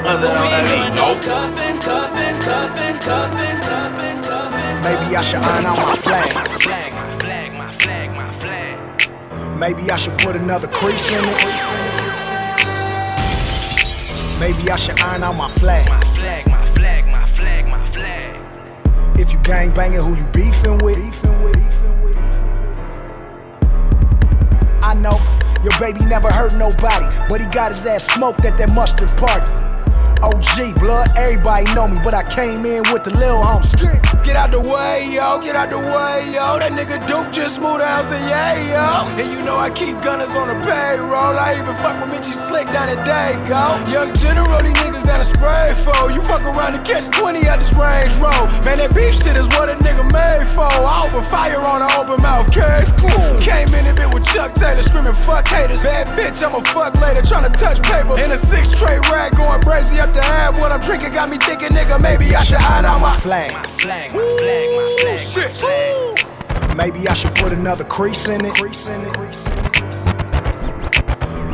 [0.02, 1.22] Nothing on that beat, nope.
[1.22, 4.82] Cuffing, cuffing, cuffing, cuffing, cuffing, cuffing.
[4.82, 6.28] Maybe I should iron out my flag.
[6.60, 9.58] flag, my flag, my flag, my flag.
[9.58, 11.78] Maybe I should put another crease in it.
[14.40, 15.88] Maybe I should iron out my flag.
[15.88, 19.18] My flag, my flag, my flag, my flag.
[19.18, 20.96] If you gang banging, who you beefing with?
[20.96, 21.97] Beefing with, beefing with,
[24.88, 25.20] I know
[25.62, 29.67] your baby never hurt nobody, but he got his ass smoked at that mustard party.
[30.22, 33.74] OG, blood, everybody know me, but I came in with the lil homies.
[34.24, 36.58] Get out the way, yo, get out the way, yo.
[36.58, 39.08] That nigga Duke just moved out, say yeah, yo.
[39.16, 41.38] And you know I keep gunners on the payroll.
[41.38, 43.80] I even fuck with Mitchy Slick down at Dago.
[43.88, 46.10] Young General, these niggas down the spray for.
[46.12, 48.52] You fuck around and catch 20 at this range road.
[48.66, 50.68] Man, that beef shit is what a nigga made for.
[50.68, 52.92] I open fire on an open mouth case.
[53.40, 55.80] Came in a bit with Chuck Taylor screaming fuck haters.
[55.80, 58.18] Bad bitch, I'm a fuck later, trying to touch paper.
[58.20, 60.58] In a six tray rag going crazy up the half.
[60.58, 63.52] What I'm drinking got me thinking, nigga, maybe I should iron out my flag.
[63.52, 65.54] My flag, my flag, my flag.
[65.54, 66.76] Shit.
[66.76, 68.54] Maybe I should put another crease in it.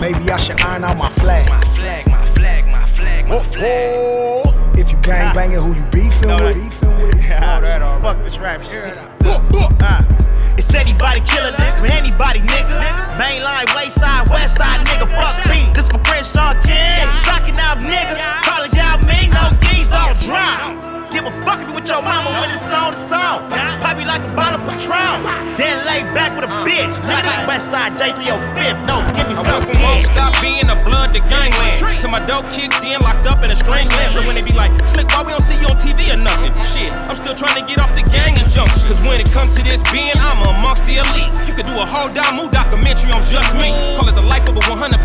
[0.01, 1.49] Maybe I should iron out my flag.
[1.49, 4.79] My flag, my flag, my flag, my flag.
[4.79, 6.55] If you gang banging, who you beefing with?
[6.55, 7.25] Beefing with?
[8.03, 8.97] Fuck this rap shit.
[9.25, 10.24] Uh,
[10.57, 12.79] It's anybody killing this for anybody, nigga.
[13.19, 15.11] Mainline, wayside, west side, nigga.
[15.11, 17.07] Fuck beats, this for Crenshaw King.
[17.25, 20.94] Socking out niggas, college out me, no D's all drop.
[21.15, 23.47] Give a fuck if you with your mama when it's song to song.
[23.81, 25.23] Pop you like a bottle of Patron.
[25.55, 26.91] Then lay back with a uh, bitch.
[27.07, 28.83] Nigga, this west side J305.
[28.91, 29.47] No, give me I stuff.
[29.47, 31.79] went from won't stop being a blood to gangland.
[32.01, 34.11] Till my dope kicked in, locked up in a strange land.
[34.13, 36.51] So when they be like, Slick, why we don't see you on TV or nothing?
[36.51, 36.75] Mm-hmm.
[36.75, 38.71] Shit, I'm still trying to get off the gang and jump.
[38.91, 41.31] Cause when it comes to this being, I'm amongst the elite.
[41.47, 43.71] You could do a whole Damu documentary on just me.
[43.95, 44.99] Call it the life of a 100%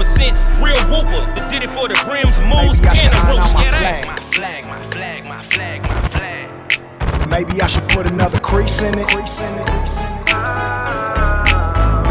[0.57, 3.37] real whooper that did it for the Grims, moves, Maybe I should and the iron
[3.37, 3.45] roots.
[3.45, 4.03] out my flag.
[4.05, 4.15] that.
[4.33, 7.29] Flag, my flag, my flag, my flag.
[7.29, 9.07] Maybe I should put another crease in it.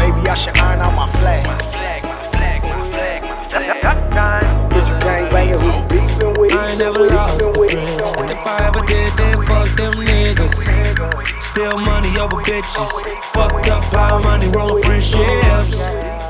[0.01, 1.45] Maybe I should iron out my flag.
[1.45, 4.73] Flag, my flag, my flag, my flag.
[4.73, 6.53] If you gang banging, who you beefing with?
[6.53, 8.01] I ain't never lost a friend.
[8.17, 11.43] And if I ever did, then fuck them niggas.
[11.43, 12.91] Still money over bitches.
[13.33, 15.83] Fucked up, power money, wrong friendships.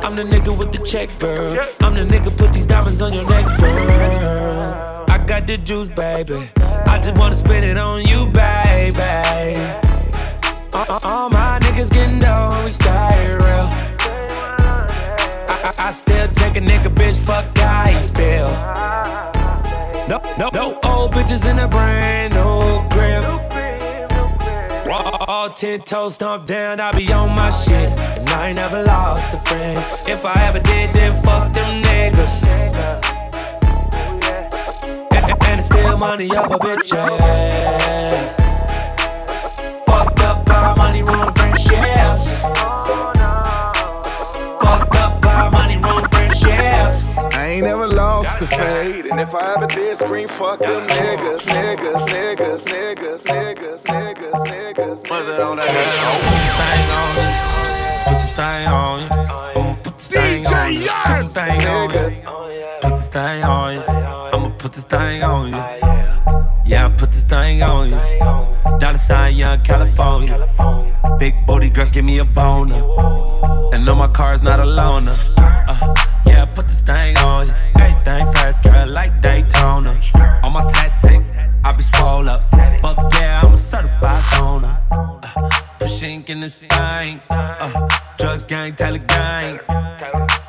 [0.03, 1.65] I'm the nigga with the check, girl.
[1.79, 5.05] I'm the nigga put these diamonds on your neck, girl.
[5.07, 6.49] I got the juice, baby.
[6.99, 9.55] I just wanna spend it on you, baby.
[11.01, 13.67] All, my niggas getting down, we stay real.
[15.47, 18.51] I, I, I still take a nigga, bitch, fuck how you feel.
[20.09, 23.23] No, no, no old bitches in the brand new crib.
[25.25, 27.97] All, ten toes stomped down, I be on my shit.
[27.97, 29.77] And I ain't never lost a friend.
[30.05, 33.08] If I ever did, then fuck them niggas.
[35.79, 38.35] And, and, and it's still money over bitches.
[39.85, 42.41] Fucked up our money, wrong friendships.
[44.61, 47.17] Fucked up our money, wrong friendships.
[47.17, 49.05] I ain't never lost the fade.
[49.07, 55.09] And if I ever did scream, fuck them niggas, niggas, niggas, niggas, niggas, niggas, niggas.
[55.09, 55.67] What's it on that?
[58.05, 59.07] Put this thing on you.
[59.61, 60.79] I'ma put this thing on you.
[60.79, 62.67] Put this thing on you.
[62.81, 64.18] Put this thing on you.
[64.59, 65.55] Put this thing on you.
[66.65, 68.77] Yeah, I put this thing on you.
[68.77, 70.37] Dollar sign, young California.
[71.17, 72.75] Big booty girls give me a boner.
[73.73, 75.17] And no, my car's not a loaner.
[75.37, 75.95] Uh,
[76.25, 77.53] yeah, I put this thing on you.
[77.75, 79.97] Everything fast, girl, like Daytona.
[80.43, 81.21] On my sick,
[81.63, 82.43] I be swole up.
[82.81, 84.77] Fuck yeah, I'm a certified stoner.
[85.87, 87.21] Shaking this thing.
[87.29, 89.59] Uh, drugs gang, Taylor gang.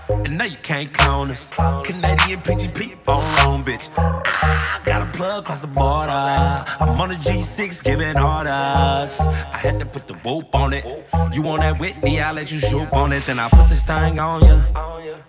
[0.08, 1.50] And now you can't clone us.
[1.84, 3.88] Canadian PGP, on wrong, bitch.
[3.96, 6.10] I got a plug across the border.
[6.10, 9.20] I'm on a G6 giving orders.
[9.20, 10.84] I had to put the whoop on it.
[11.32, 13.24] You want that Whitney, I'll let you shoot on it.
[13.26, 14.62] Then I put this thing on you.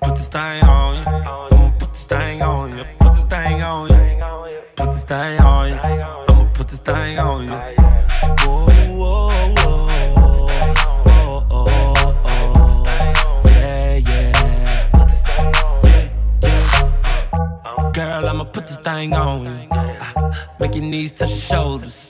[0.02, 1.04] Put this thing on you.
[1.08, 2.86] I'ma put this thing on you.
[3.00, 4.62] Put this thing on you.
[4.76, 5.76] Put this thing on you.
[5.76, 7.48] I'ma put this thing on.
[7.48, 8.81] Whoa, whoa,
[18.42, 19.68] I'ma put this thing on you.
[19.70, 22.08] Ah, Make your knees touch your shoulders.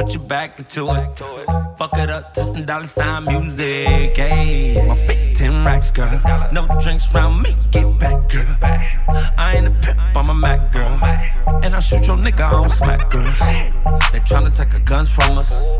[0.00, 1.76] Put your back into it.
[1.76, 4.16] Fuck it up to some dollar sign music.
[4.16, 6.18] Hey, my fit 10 racks, girl.
[6.52, 8.56] No drinks round me, get back, girl.
[9.36, 10.98] I ain't a pimp, I'm a Mac, girl.
[11.62, 13.38] And I shoot your nigga, don't smack girls.
[14.10, 15.76] They tryna take our guns from us.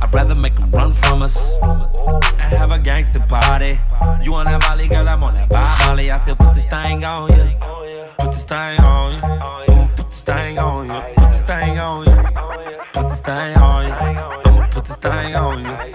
[0.00, 1.58] I'd rather make them run from us.
[1.62, 3.78] And have a gangster party.
[4.22, 6.10] You on that Molly, girl, I'm on that Molly.
[6.10, 7.56] I still put this thing on you.
[8.18, 9.12] Put this thing on
[9.68, 9.88] you.
[9.96, 11.23] Put this thing on you.
[13.24, 13.92] This thing on you.
[13.92, 15.93] I'ma put this thing on you.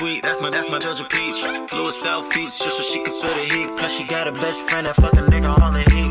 [0.00, 1.36] Sweet, that's my that's my Georgia peach.
[1.68, 3.68] Flew South Beach just so she could feel the heat.
[3.76, 6.09] Plus she got a best friend that fucking nigga on the heat.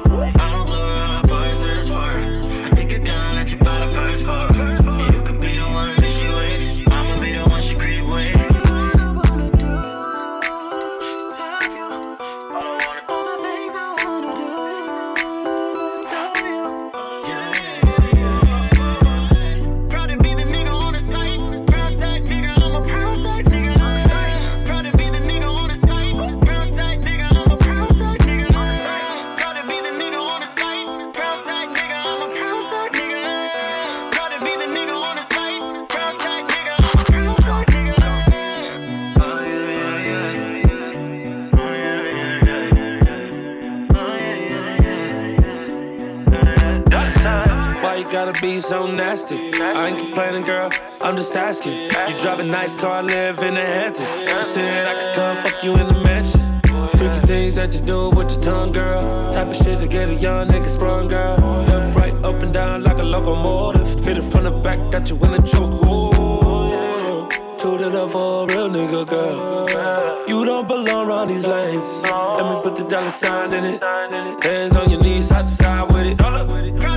[48.62, 49.53] Gotta so nasty?
[49.53, 50.72] I ain't complaining, girl.
[51.01, 51.84] I'm just asking.
[51.84, 54.14] You drive a nice car, live in the Hamptons.
[54.16, 56.41] You said I could come fuck you in the mansion.
[56.97, 59.32] Freaky things that you do with your tongue, girl.
[59.32, 61.38] Type of shit to get a young nigga sprung, girl.
[61.68, 64.03] Left, right, up and down like a locomotive.
[64.03, 65.74] Hit it from the back, got you in a choke.
[65.86, 66.10] Ooh.
[67.89, 70.28] Up for a real nigga, girl.
[70.28, 72.03] You don't belong around these lanes.
[72.03, 73.82] Let me put the dollar sign in it.
[74.43, 76.89] Hands on your knees, side to side with it.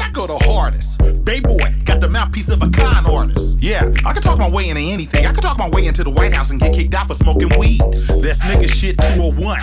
[0.00, 0.98] I go the hardest.
[1.24, 3.58] Bay boy, got the mouthpiece of a con artist.
[3.60, 5.26] Yeah, I can talk my way into anything.
[5.26, 7.50] I can talk my way into the White House and get kicked out for smoking
[7.58, 7.80] weed.
[8.22, 9.58] That's nigga shit 201.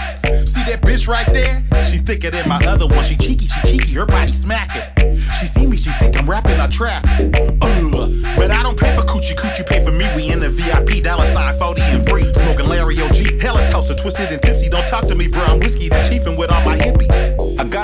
[0.48, 1.66] See that bitch right there?
[1.84, 3.04] She thicker than my other one.
[3.04, 5.18] She cheeky, she cheeky, her body smacking.
[5.40, 7.04] She see me, she think I'm rapping, I trap.
[7.06, 10.06] Uh, but I don't pay for coochie, coochie pay for me.
[10.16, 12.32] We in the VIP, dollar sign 40 and free.
[12.34, 14.70] Smoking Larry OG, hella toaster, twisted and tipsy.
[14.70, 15.44] Don't talk to me, bro.
[15.44, 17.37] I'm whiskey the chief and with all my hippies.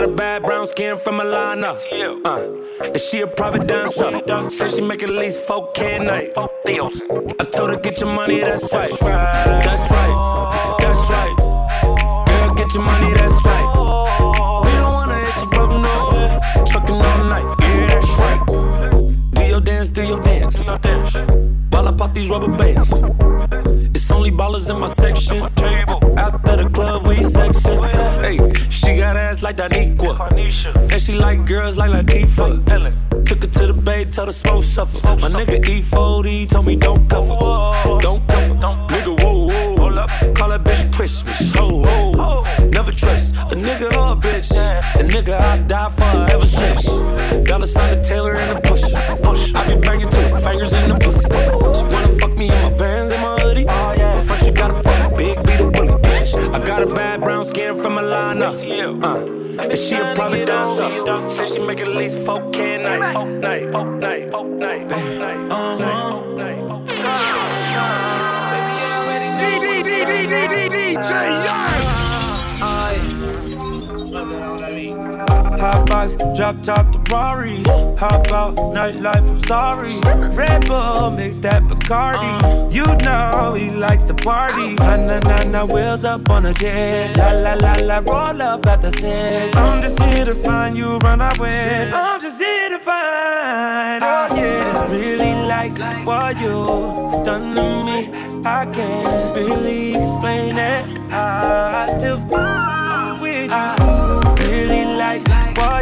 [0.03, 1.79] Got a bad brown skin from Milana.
[2.25, 4.11] Uh, and she a private dancer.
[4.49, 6.33] Said she make at least 4K a night.
[6.35, 8.91] I told her, get your money, that's right.
[8.99, 10.75] That's right.
[10.79, 11.37] That's right.
[12.27, 13.69] Girl, get your money, that's right.
[14.65, 16.65] We don't wanna hit she broke no.
[16.65, 19.35] Trucking all night, yeah, that's right.
[19.35, 20.67] Do your dance, do your dance.
[21.69, 22.91] While I these rubber bands.
[24.37, 25.43] Ballers in my section.
[26.17, 27.83] After the club, we sexin'.
[28.23, 28.37] Hey,
[28.69, 30.31] she got ass like Daniqua.
[30.91, 33.25] And she like girls like Latifah.
[33.25, 34.99] Took her to the bay, tell the smoke suffer.
[35.05, 37.35] My nigga E40 told me don't cover.
[38.01, 38.55] Don't cover.
[38.93, 39.73] Nigga, whoa, whoa.
[40.33, 41.53] Call that bitch Christmas.
[41.55, 42.43] Ho, ho.
[42.69, 44.51] Never trust a nigga or a bitch.
[44.51, 46.85] A nigga I die for I ever snitch.
[47.45, 48.83] Dollar sign the Taylor and the push.
[49.55, 51.02] I be banging two fingers in the
[57.73, 58.53] brown from Milana.
[59.03, 61.29] Uh, and she a private dancer.
[61.29, 63.27] Said she make at least 4K a night.
[63.39, 65.51] Night, night, night, night, night,
[71.43, 71.72] Hot
[75.71, 77.63] box, drop top the Rari.
[77.97, 79.93] Hop out, nightlife, I'm sorry.
[80.35, 82.33] Red Bull, mix that Bacardi.
[82.43, 82.69] Uh.
[82.69, 84.75] You know he likes to party.
[84.75, 87.17] Na na na na, wheels up on a jet.
[87.17, 89.55] La la la la, roll up at the set.
[89.55, 91.91] I'm just here to find you, run away.
[91.93, 94.03] I'm just here to find.
[94.03, 98.09] Oh yeah, really like what you done to me.
[98.45, 100.83] I can't really explain it.
[101.13, 102.19] I still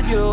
[0.02, 0.32] what you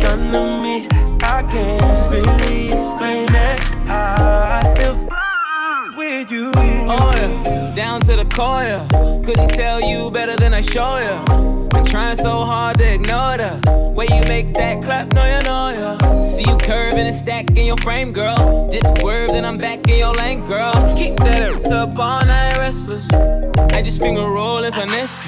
[0.00, 0.86] done to me.
[1.22, 3.60] I can't really explain it.
[3.88, 6.52] I still f- with you.
[6.56, 8.62] Oh yeah, down to the core.
[8.62, 8.86] yeah.
[9.24, 11.68] Couldn't tell you better than I show you.
[11.70, 15.12] Been trying so hard to ignore the way you make that clap.
[15.12, 16.24] No, you know ya.
[16.24, 18.68] See you curving and stacking your frame, girl.
[18.70, 20.72] Dip swerve, then I'm back in your lane, girl.
[20.96, 23.06] Keep that up all night restless.
[23.12, 25.19] I just finger roll and finesse.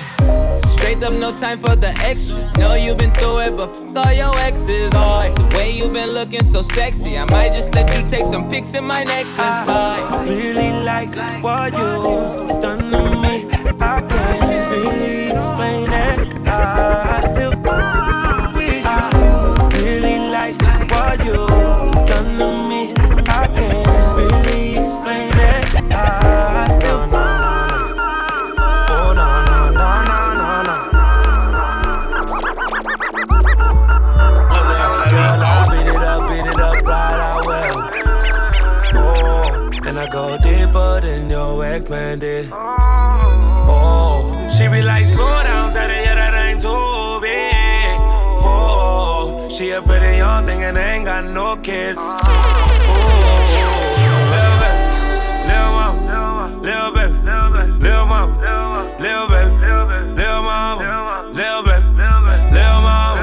[0.83, 2.53] Straight up, no time for the extras.
[2.57, 4.91] Know you been through it, but f all your exes.
[4.95, 8.51] Oh, the way you've been looking so sexy, I might just let you take some
[8.51, 9.39] pics in my necklace.
[9.39, 11.15] I really like
[11.45, 12.72] what you done
[50.43, 52.01] I'm thinking they ain't got no kids.
[52.01, 52.19] Ooh, little
[54.59, 54.75] baby,
[55.47, 57.15] little mama, little baby,
[57.79, 58.33] little mama,
[58.99, 59.55] little baby,
[60.19, 63.13] little mama, little baby, little mama,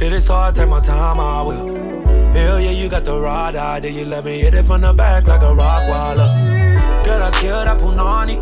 [0.00, 1.97] It is hard, take my time, I will.
[2.56, 3.90] Yeah, you got the out there.
[3.90, 6.28] You let me hit it from the back like a rock waller.
[7.04, 8.36] Girl, I kill that punani.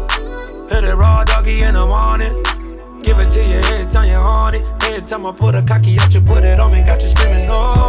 [0.71, 2.43] Hit it raw doggy in the morning.
[3.03, 4.65] Give it to you every time you on it.
[4.85, 6.83] Every time I put a cocky out, you put it on me.
[6.83, 7.83] Got you screaming, no.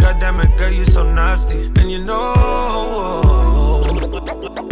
[0.00, 1.72] God damn it, girl, you so nasty.
[1.76, 2.34] And you know,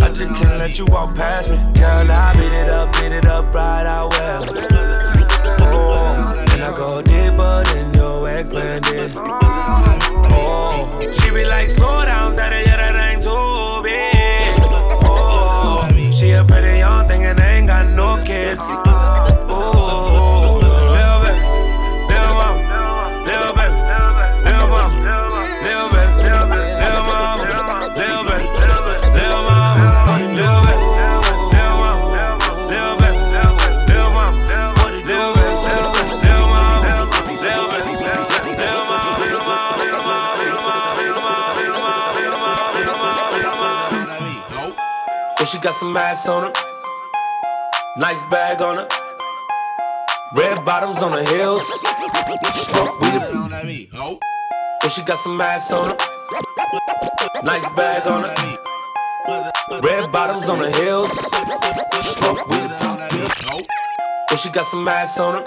[0.01, 1.57] I just can't let you walk past me.
[1.75, 4.45] Girl, I beat it up, beat it up right out well.
[5.75, 7.92] Oh, and I go deeper than
[8.43, 9.13] expanded.
[10.35, 12.82] Oh, she be like, slow down, Saturday,
[45.63, 46.53] got some ass on her,
[47.97, 48.89] nice bag on her,
[50.35, 51.63] red bottoms on the heels.
[52.55, 53.89] Smoke weed.
[53.93, 54.19] Well,
[54.83, 55.97] oh, she got some ass on her,
[57.45, 61.13] nice bag on her, red bottoms on the heels.
[62.03, 62.71] Smoke weed.
[62.81, 63.63] Well,
[64.33, 65.45] oh, she got some ass on her,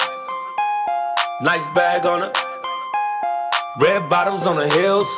[1.41, 2.31] nice bag on her,
[3.77, 5.09] Red bottoms on the hills.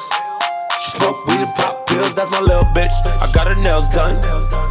[0.82, 1.38] She smoke weed.
[1.38, 2.93] And pop that's my little bitch.
[3.06, 4.22] I got her nails done.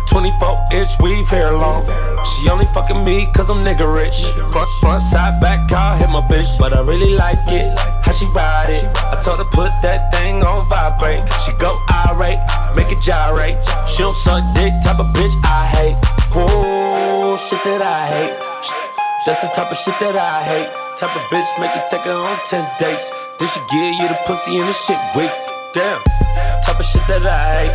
[0.09, 1.85] 24 inch weave hair long.
[2.27, 4.27] She only fucking me cause I'm nigga rich.
[4.53, 6.59] Front, front, side, back, I'll hit my bitch.
[6.59, 7.67] But I really like it,
[8.05, 8.85] how she ride it.
[8.97, 11.23] I told her put that thing on vibrate.
[11.45, 11.75] She go
[12.07, 12.39] irate,
[12.75, 13.57] make it gyrate.
[13.89, 15.99] She don't suck dick, type of bitch I hate.
[16.35, 18.37] Whoa, shit that I hate.
[19.27, 20.71] That's the type of shit that I hate.
[20.99, 23.11] Type of bitch make you take her on 10 dates.
[23.39, 25.31] Then she give you the pussy and the shit weak.
[25.75, 26.01] Damn,
[26.77, 27.73] type of shit that I hate.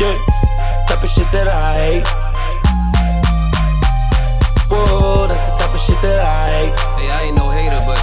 [0.00, 0.16] Yeah,
[0.88, 2.06] type of shit that I hate.
[4.68, 6.74] Whoa, that's the type of shit that I hate.
[6.98, 7.98] Hey, I ain't no hater, but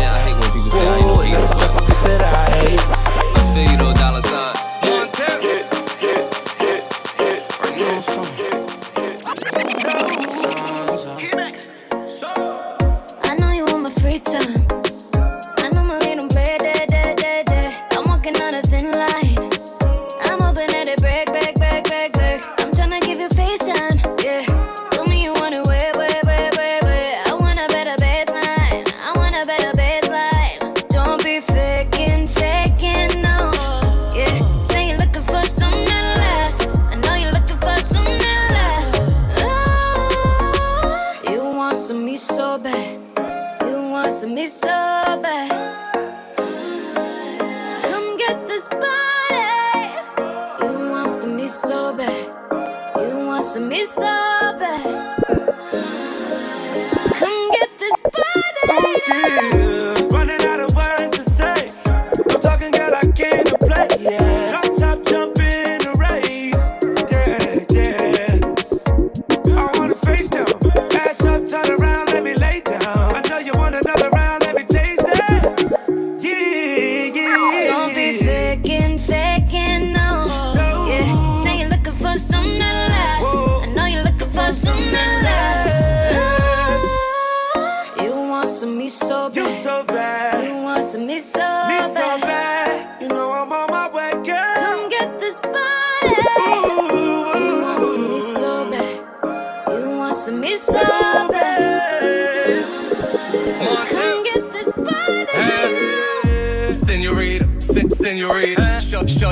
[0.00, 1.38] yeah, I hate when people say I ain't no hater.
[1.38, 2.82] That's the type of shit that I hate.
[2.82, 3.83] I feel you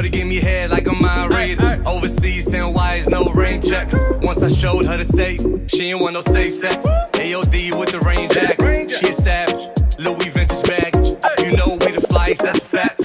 [0.03, 1.83] shorty give me head like a mind reader.
[1.87, 3.95] Overseas, send wires, no rain checks.
[4.21, 6.85] Once I showed her the safe, she ain't want no safe sex.
[7.13, 8.91] AOD with the rain jacket.
[8.91, 11.09] She a savage, Louis vintage baggage.
[11.45, 13.01] You know we the flights, that's a fact.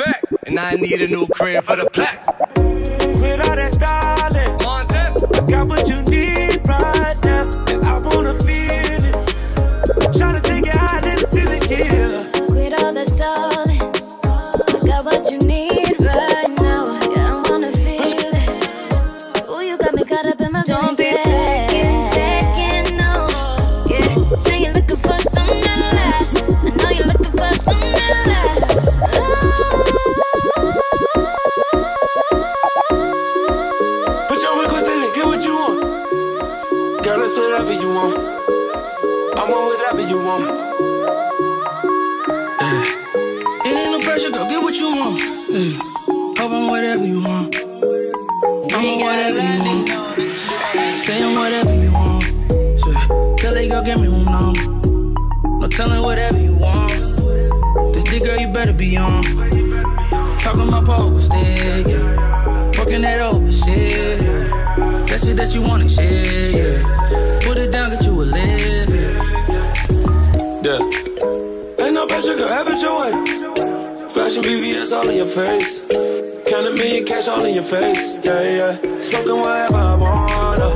[0.47, 2.25] And I need a new crib for the plaques.
[2.55, 3.66] Quit all that
[65.37, 67.39] That you wanna shit, yeah.
[67.45, 68.89] Put it down, get you a live,
[70.65, 70.79] yeah.
[71.85, 73.11] Ain't no pressure, girl, have it your way.
[74.09, 75.81] Fashion BBS all in your face.
[76.47, 78.15] Count a million cash all in your face.
[78.23, 79.01] Yeah, yeah.
[79.03, 80.69] Smoking whatever I wanna.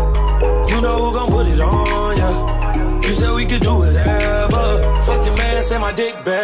[0.70, 3.01] You know who gon' put it on, yeah.
[3.07, 5.01] You said we could do whatever.
[5.05, 6.41] Fuck your man, say my dick better.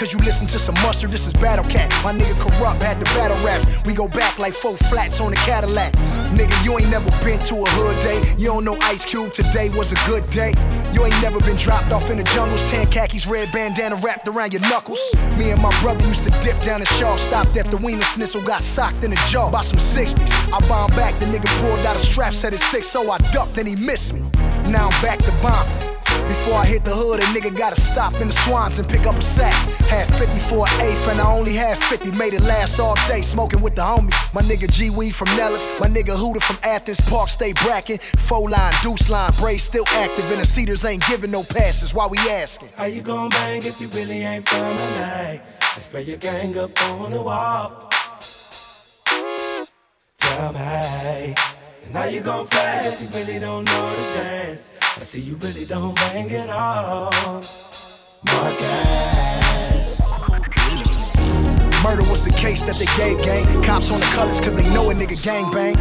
[0.00, 1.10] Cause you listen to some mustard.
[1.10, 1.90] This is Battle Cat.
[2.02, 3.84] My nigga Kurupt had the battle raps.
[3.84, 5.92] We go back like four flats on a Cadillac.
[6.32, 8.22] Nigga, you ain't never been to a hood day.
[8.38, 10.54] You don't know Ice Cube, today was a good day.
[10.94, 12.62] You ain't never been dropped off in the jungles.
[12.70, 15.00] Tan khakis, red bandana wrapped around your knuckles.
[15.36, 17.16] Me and my brother used to dip down the shaw.
[17.16, 20.32] Stopped at the Wiener Schnitzel, got socked in the jaw by some 60s.
[20.50, 23.58] I bombed back, the nigga pulled out a strap, said it's six, so I ducked
[23.58, 24.22] and he missed me.
[24.66, 25.99] Now I'm back to bombing.
[26.28, 29.16] Before I hit the hood, a nigga gotta stop in the swans and pick up
[29.16, 29.54] a sack.
[29.88, 32.12] Had 50 for an eighth, and I only had 50.
[32.12, 34.14] Made it last all day, smoking with the homies.
[34.34, 37.98] My nigga G Weed from Nellis, my nigga Hooter from Athens Park, stay brackin'.
[38.18, 41.94] Four line, deuce line, braids still active, and the Cedars ain't giving no passes.
[41.94, 42.70] Why we asking?
[42.76, 45.40] How you gon' bang if you really ain't from LA?
[45.60, 47.88] I spray your gang up on the wall.
[50.18, 51.34] Tell me,
[51.90, 54.70] and how you gon' play if you really don't know the dance?
[54.80, 57.10] I see you really don't bang at all.
[58.24, 59.49] Marcus.
[61.82, 63.46] Murder was the case that they gave gang.
[63.62, 65.74] Cops on the colors cause they know a nigga gang bang.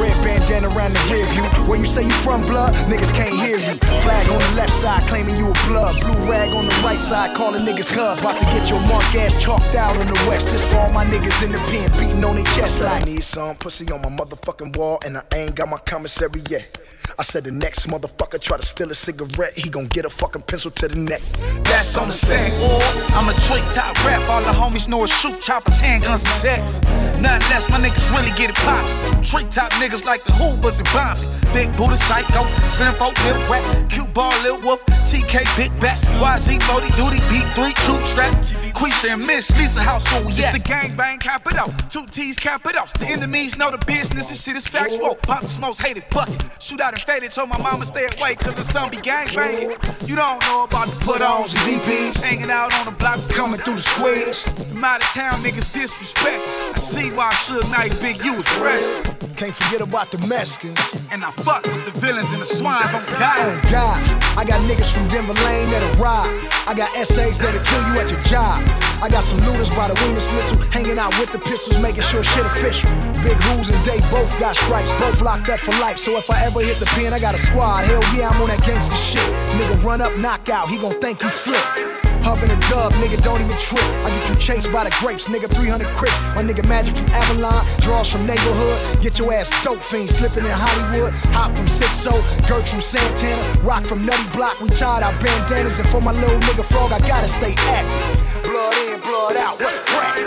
[0.00, 1.42] Red bandana around the rear view.
[1.68, 2.72] Where you say you from, blood?
[2.88, 3.76] Niggas can't hear you.
[4.00, 5.94] Flag on the left side claiming you a blood.
[6.00, 8.20] Blue rag on the right side calling niggas cuz.
[8.20, 10.46] About to get your mark ass chalked out on the west.
[10.48, 13.02] This for all my niggas in the pen beating on their chest like.
[13.02, 16.78] I need some pussy on my motherfucking wall, and I ain't got my commissary yet.
[17.18, 20.42] I said the next motherfucker try to steal a cigarette, he gon' get a fucking
[20.42, 21.22] pencil to the neck.
[21.64, 22.52] That's on the set.
[22.62, 22.82] Or
[23.16, 24.28] I'm a Drake top rap.
[24.28, 26.82] All the homies know is shoot choppers, handguns, and texts.
[27.20, 29.22] Nothing less, my niggas really get it poppin'.
[29.22, 31.38] Drake top niggas like the Hoovers and Bombay.
[31.52, 36.62] Big Buddha Psycho, Slim Folk, Lil Rap, Cute Ball, Lil Wolf, TK, Big Back, YZ,
[36.62, 38.34] 40 Duty, B3, Troop Strap,
[38.74, 40.38] Quisha and Miss Lisa House, where we at?
[40.38, 41.70] It's the gang bang, cap it up.
[41.90, 42.90] Two T's, cap it up.
[42.98, 45.14] The enemies know the business, and shit is factual.
[45.16, 46.44] Pop the most hated, fuck it.
[46.60, 49.70] Shoot out and faded, told my mama stay away, cause the sun be gang banging.
[50.06, 53.60] You don't know about the put ons and DPs, hanging out on the block, coming
[53.60, 54.44] through the squares.
[54.44, 56.42] Them out of town niggas disrespect.
[56.74, 59.14] I see why Suge Knight Big U was rest.
[59.36, 60.80] Can't forget about the Mexicans.
[61.12, 63.38] And I fuck with the villains and the swines on God.
[63.38, 64.02] Oh God,
[64.36, 66.48] I got niggas from Denver Lane that'll ride.
[66.66, 68.58] I got essays that'll kill you at your job.
[69.00, 72.24] I got some looters by the Wiener Schnitzel, hanging out with the pistols, making sure
[72.24, 72.90] shit official.
[73.22, 75.98] Big Who's and Dave both got stripes, both locked up for life.
[75.98, 77.84] So if I ever hit the pen, I got a squad.
[77.84, 79.22] Hell yeah, I'm on that gangster shit.
[79.54, 81.87] Nigga run up, knock out, he gon' think he slick.
[82.22, 83.82] Hub a dub, nigga, don't even trip.
[84.04, 86.18] I get you chased by the grapes, nigga, 300 crips.
[86.34, 89.02] My nigga Magic from Avalon, draws from neighborhood.
[89.02, 91.14] Get your ass dope fiend, slipping in Hollywood.
[91.32, 92.04] Hop from 6
[92.48, 94.60] Gert from Santana, rock from Nutty Block.
[94.60, 98.42] We tied our bandanas, and for my little nigga frog, I gotta stay active.
[98.44, 100.18] Blood in, blood out, what's crack?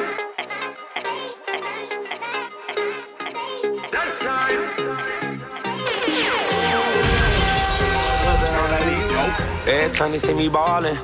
[9.68, 10.98] Every time they see me ballin',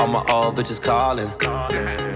[0.00, 1.30] all my old bitches callin'.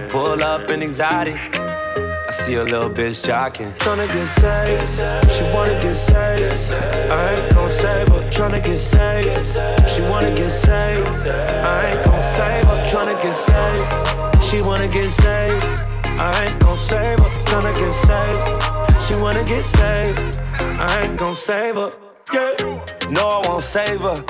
[0.09, 1.33] Pull up in anxiety.
[1.33, 3.73] I see a little bitch jocking.
[3.79, 6.73] Tryna get saved, she wanna get saved.
[7.11, 8.23] I ain't gon' save her.
[8.31, 11.09] Tryna get saved, she wanna get saved.
[11.09, 12.83] I ain't gon' save her.
[12.91, 15.83] Tryna get saved, she wanna get saved.
[16.05, 17.31] I ain't gon' save her.
[17.49, 20.39] Tryna get saved, she wanna get saved.
[20.61, 21.93] I ain't gon' save her.
[22.33, 22.81] Yeah.
[23.11, 24.23] No, I won't save her.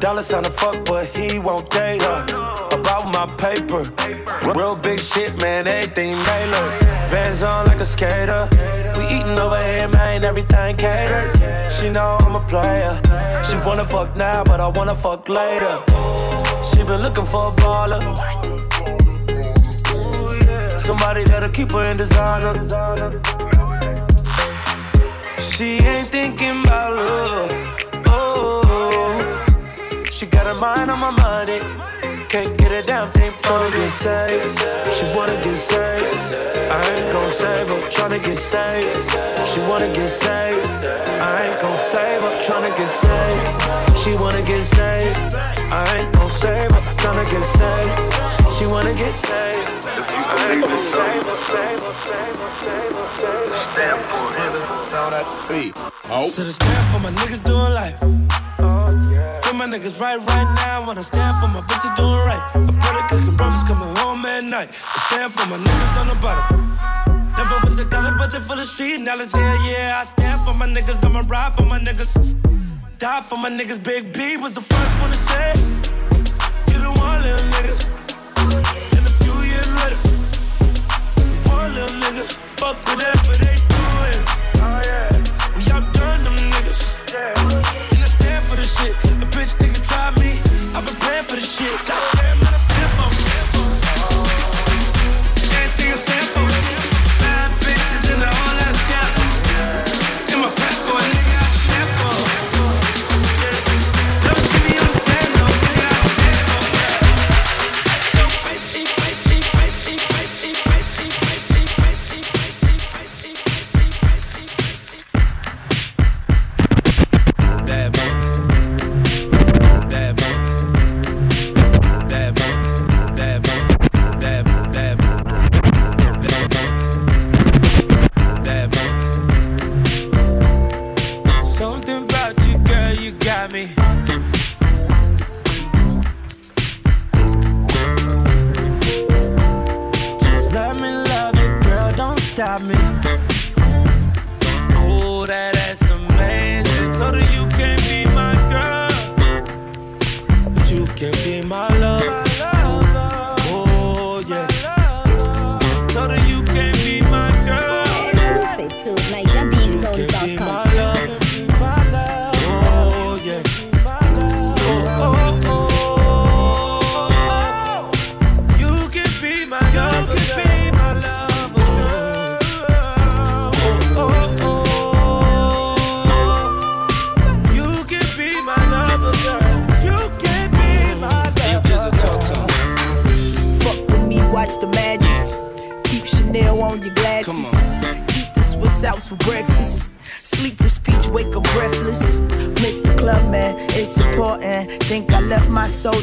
[0.00, 2.26] Dollar sign to fuck, but he won't date her.
[2.86, 3.82] About my paper.
[4.54, 6.78] Real big shit, man, everything Mailer.
[7.10, 8.48] Vans on like a skater.
[8.96, 11.72] We eating over here, man, everything catered.
[11.72, 12.94] She know I'm a player.
[13.42, 15.82] She wanna fuck now, but I wanna fuck later.
[16.62, 18.00] She been looking for a baller.
[20.78, 22.54] Somebody that'll keep her in designer.
[25.40, 27.50] She ain't thinking about love.
[28.06, 30.04] Oh.
[30.12, 31.95] She got her mind on my money.
[32.28, 33.70] Can't get a damn thing from her.
[33.70, 34.58] get saved.
[34.92, 36.34] She wanna get saved.
[36.70, 37.80] I ain't gon' save her.
[37.88, 39.46] Tryna get saved.
[39.46, 40.66] She wanna get saved.
[40.66, 42.34] I ain't gon' save her.
[42.42, 43.96] Tryna get saved.
[43.96, 45.34] She wanna get saved.
[45.70, 46.82] I ain't gon' save her.
[46.98, 48.52] Tryna get saved.
[48.52, 49.86] She wanna get saved.
[49.86, 51.36] I ain't gon' save her.
[51.52, 51.94] Save her.
[51.94, 52.50] Save her.
[52.66, 53.06] Save her.
[53.22, 53.62] Save her.
[53.72, 54.90] Stand for it.
[54.90, 55.72] Down at the feet.
[56.10, 56.28] Oh.
[56.28, 58.25] To the stand for my niggas doing life.
[59.56, 60.86] My niggas right right now.
[60.86, 62.44] When I stand for my bitches doing right.
[62.54, 64.68] I put brother cooking breakfast coming home at night.
[64.68, 66.76] I stand for my niggas on the bottom.
[67.32, 69.32] Never went to college, but they full of street knowledge.
[69.34, 70.00] Yeah, yeah.
[70.00, 71.02] I stand for my niggas.
[71.02, 72.12] I'ma ride for my niggas.
[72.98, 73.82] Die for my niggas.
[73.82, 75.48] Big B was the first one to say.
[76.68, 77.74] You the one little nigga.
[78.92, 79.98] And a few years later,
[81.48, 82.24] poor little nigga.
[82.60, 83.65] Fuck whatever they
[90.76, 92.45] I've been praying for the shit.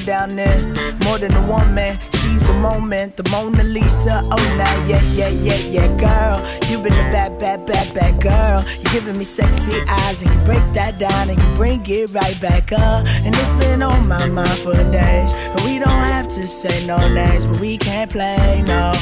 [0.05, 0.61] Down there.
[1.03, 3.17] More than a woman, she's a moment.
[3.17, 6.41] The Mona Lisa, oh nah, yeah, yeah, yeah, yeah, girl.
[6.69, 8.63] You been a bad, bad, bad, bad girl.
[8.79, 12.39] You giving me sexy eyes, and you break that down, and you bring it right
[12.41, 13.07] back up.
[13.07, 15.33] And it's been on my mind for days.
[15.33, 18.93] And we don't have to say no names, but we can't play no.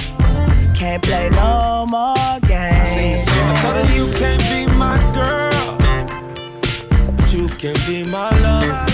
[0.76, 3.28] Can't play no more games.
[3.28, 5.78] I told her you can't be my girl,
[7.16, 8.91] but you can be my lover.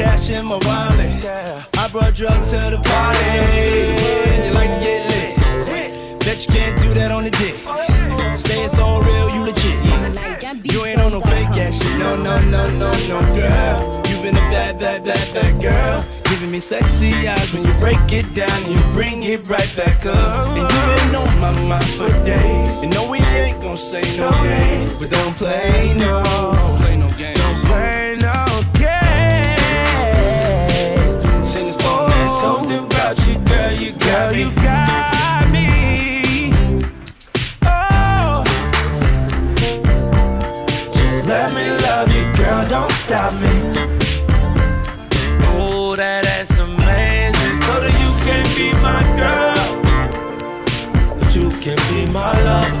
[0.00, 1.24] Cash in my wallet.
[1.76, 3.30] I brought drugs to the party.
[4.32, 6.20] And you like to get lit.
[6.20, 7.56] Bet you can't do that on the dick.
[8.38, 9.78] Say it's all real, you legit.
[10.72, 11.98] You ain't on no fake ass shit.
[11.98, 14.02] No, no, no, no, no, girl.
[14.08, 16.04] You been a bad, bad, bad, bad girl.
[16.24, 20.06] Giving me sexy eyes when you break it down and you bring it right back
[20.06, 20.48] up.
[20.48, 22.82] And you been on my mind for days.
[22.82, 26.22] You know we ain't gonna say no names, but don't play no.
[26.54, 27.38] Don't play no games.
[27.38, 28.29] Don't play no
[33.80, 36.52] you, girl, you got me.
[37.62, 38.44] Oh.
[40.92, 43.48] Just let me love you, girl, don't stop me.
[45.52, 47.60] Oh, that ass amazing.
[47.60, 49.58] Told her you can't be my girl,
[51.18, 52.79] but you can be my lover.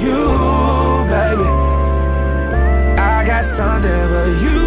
[0.00, 0.20] You,
[1.14, 1.48] baby.
[2.98, 4.59] I got something for you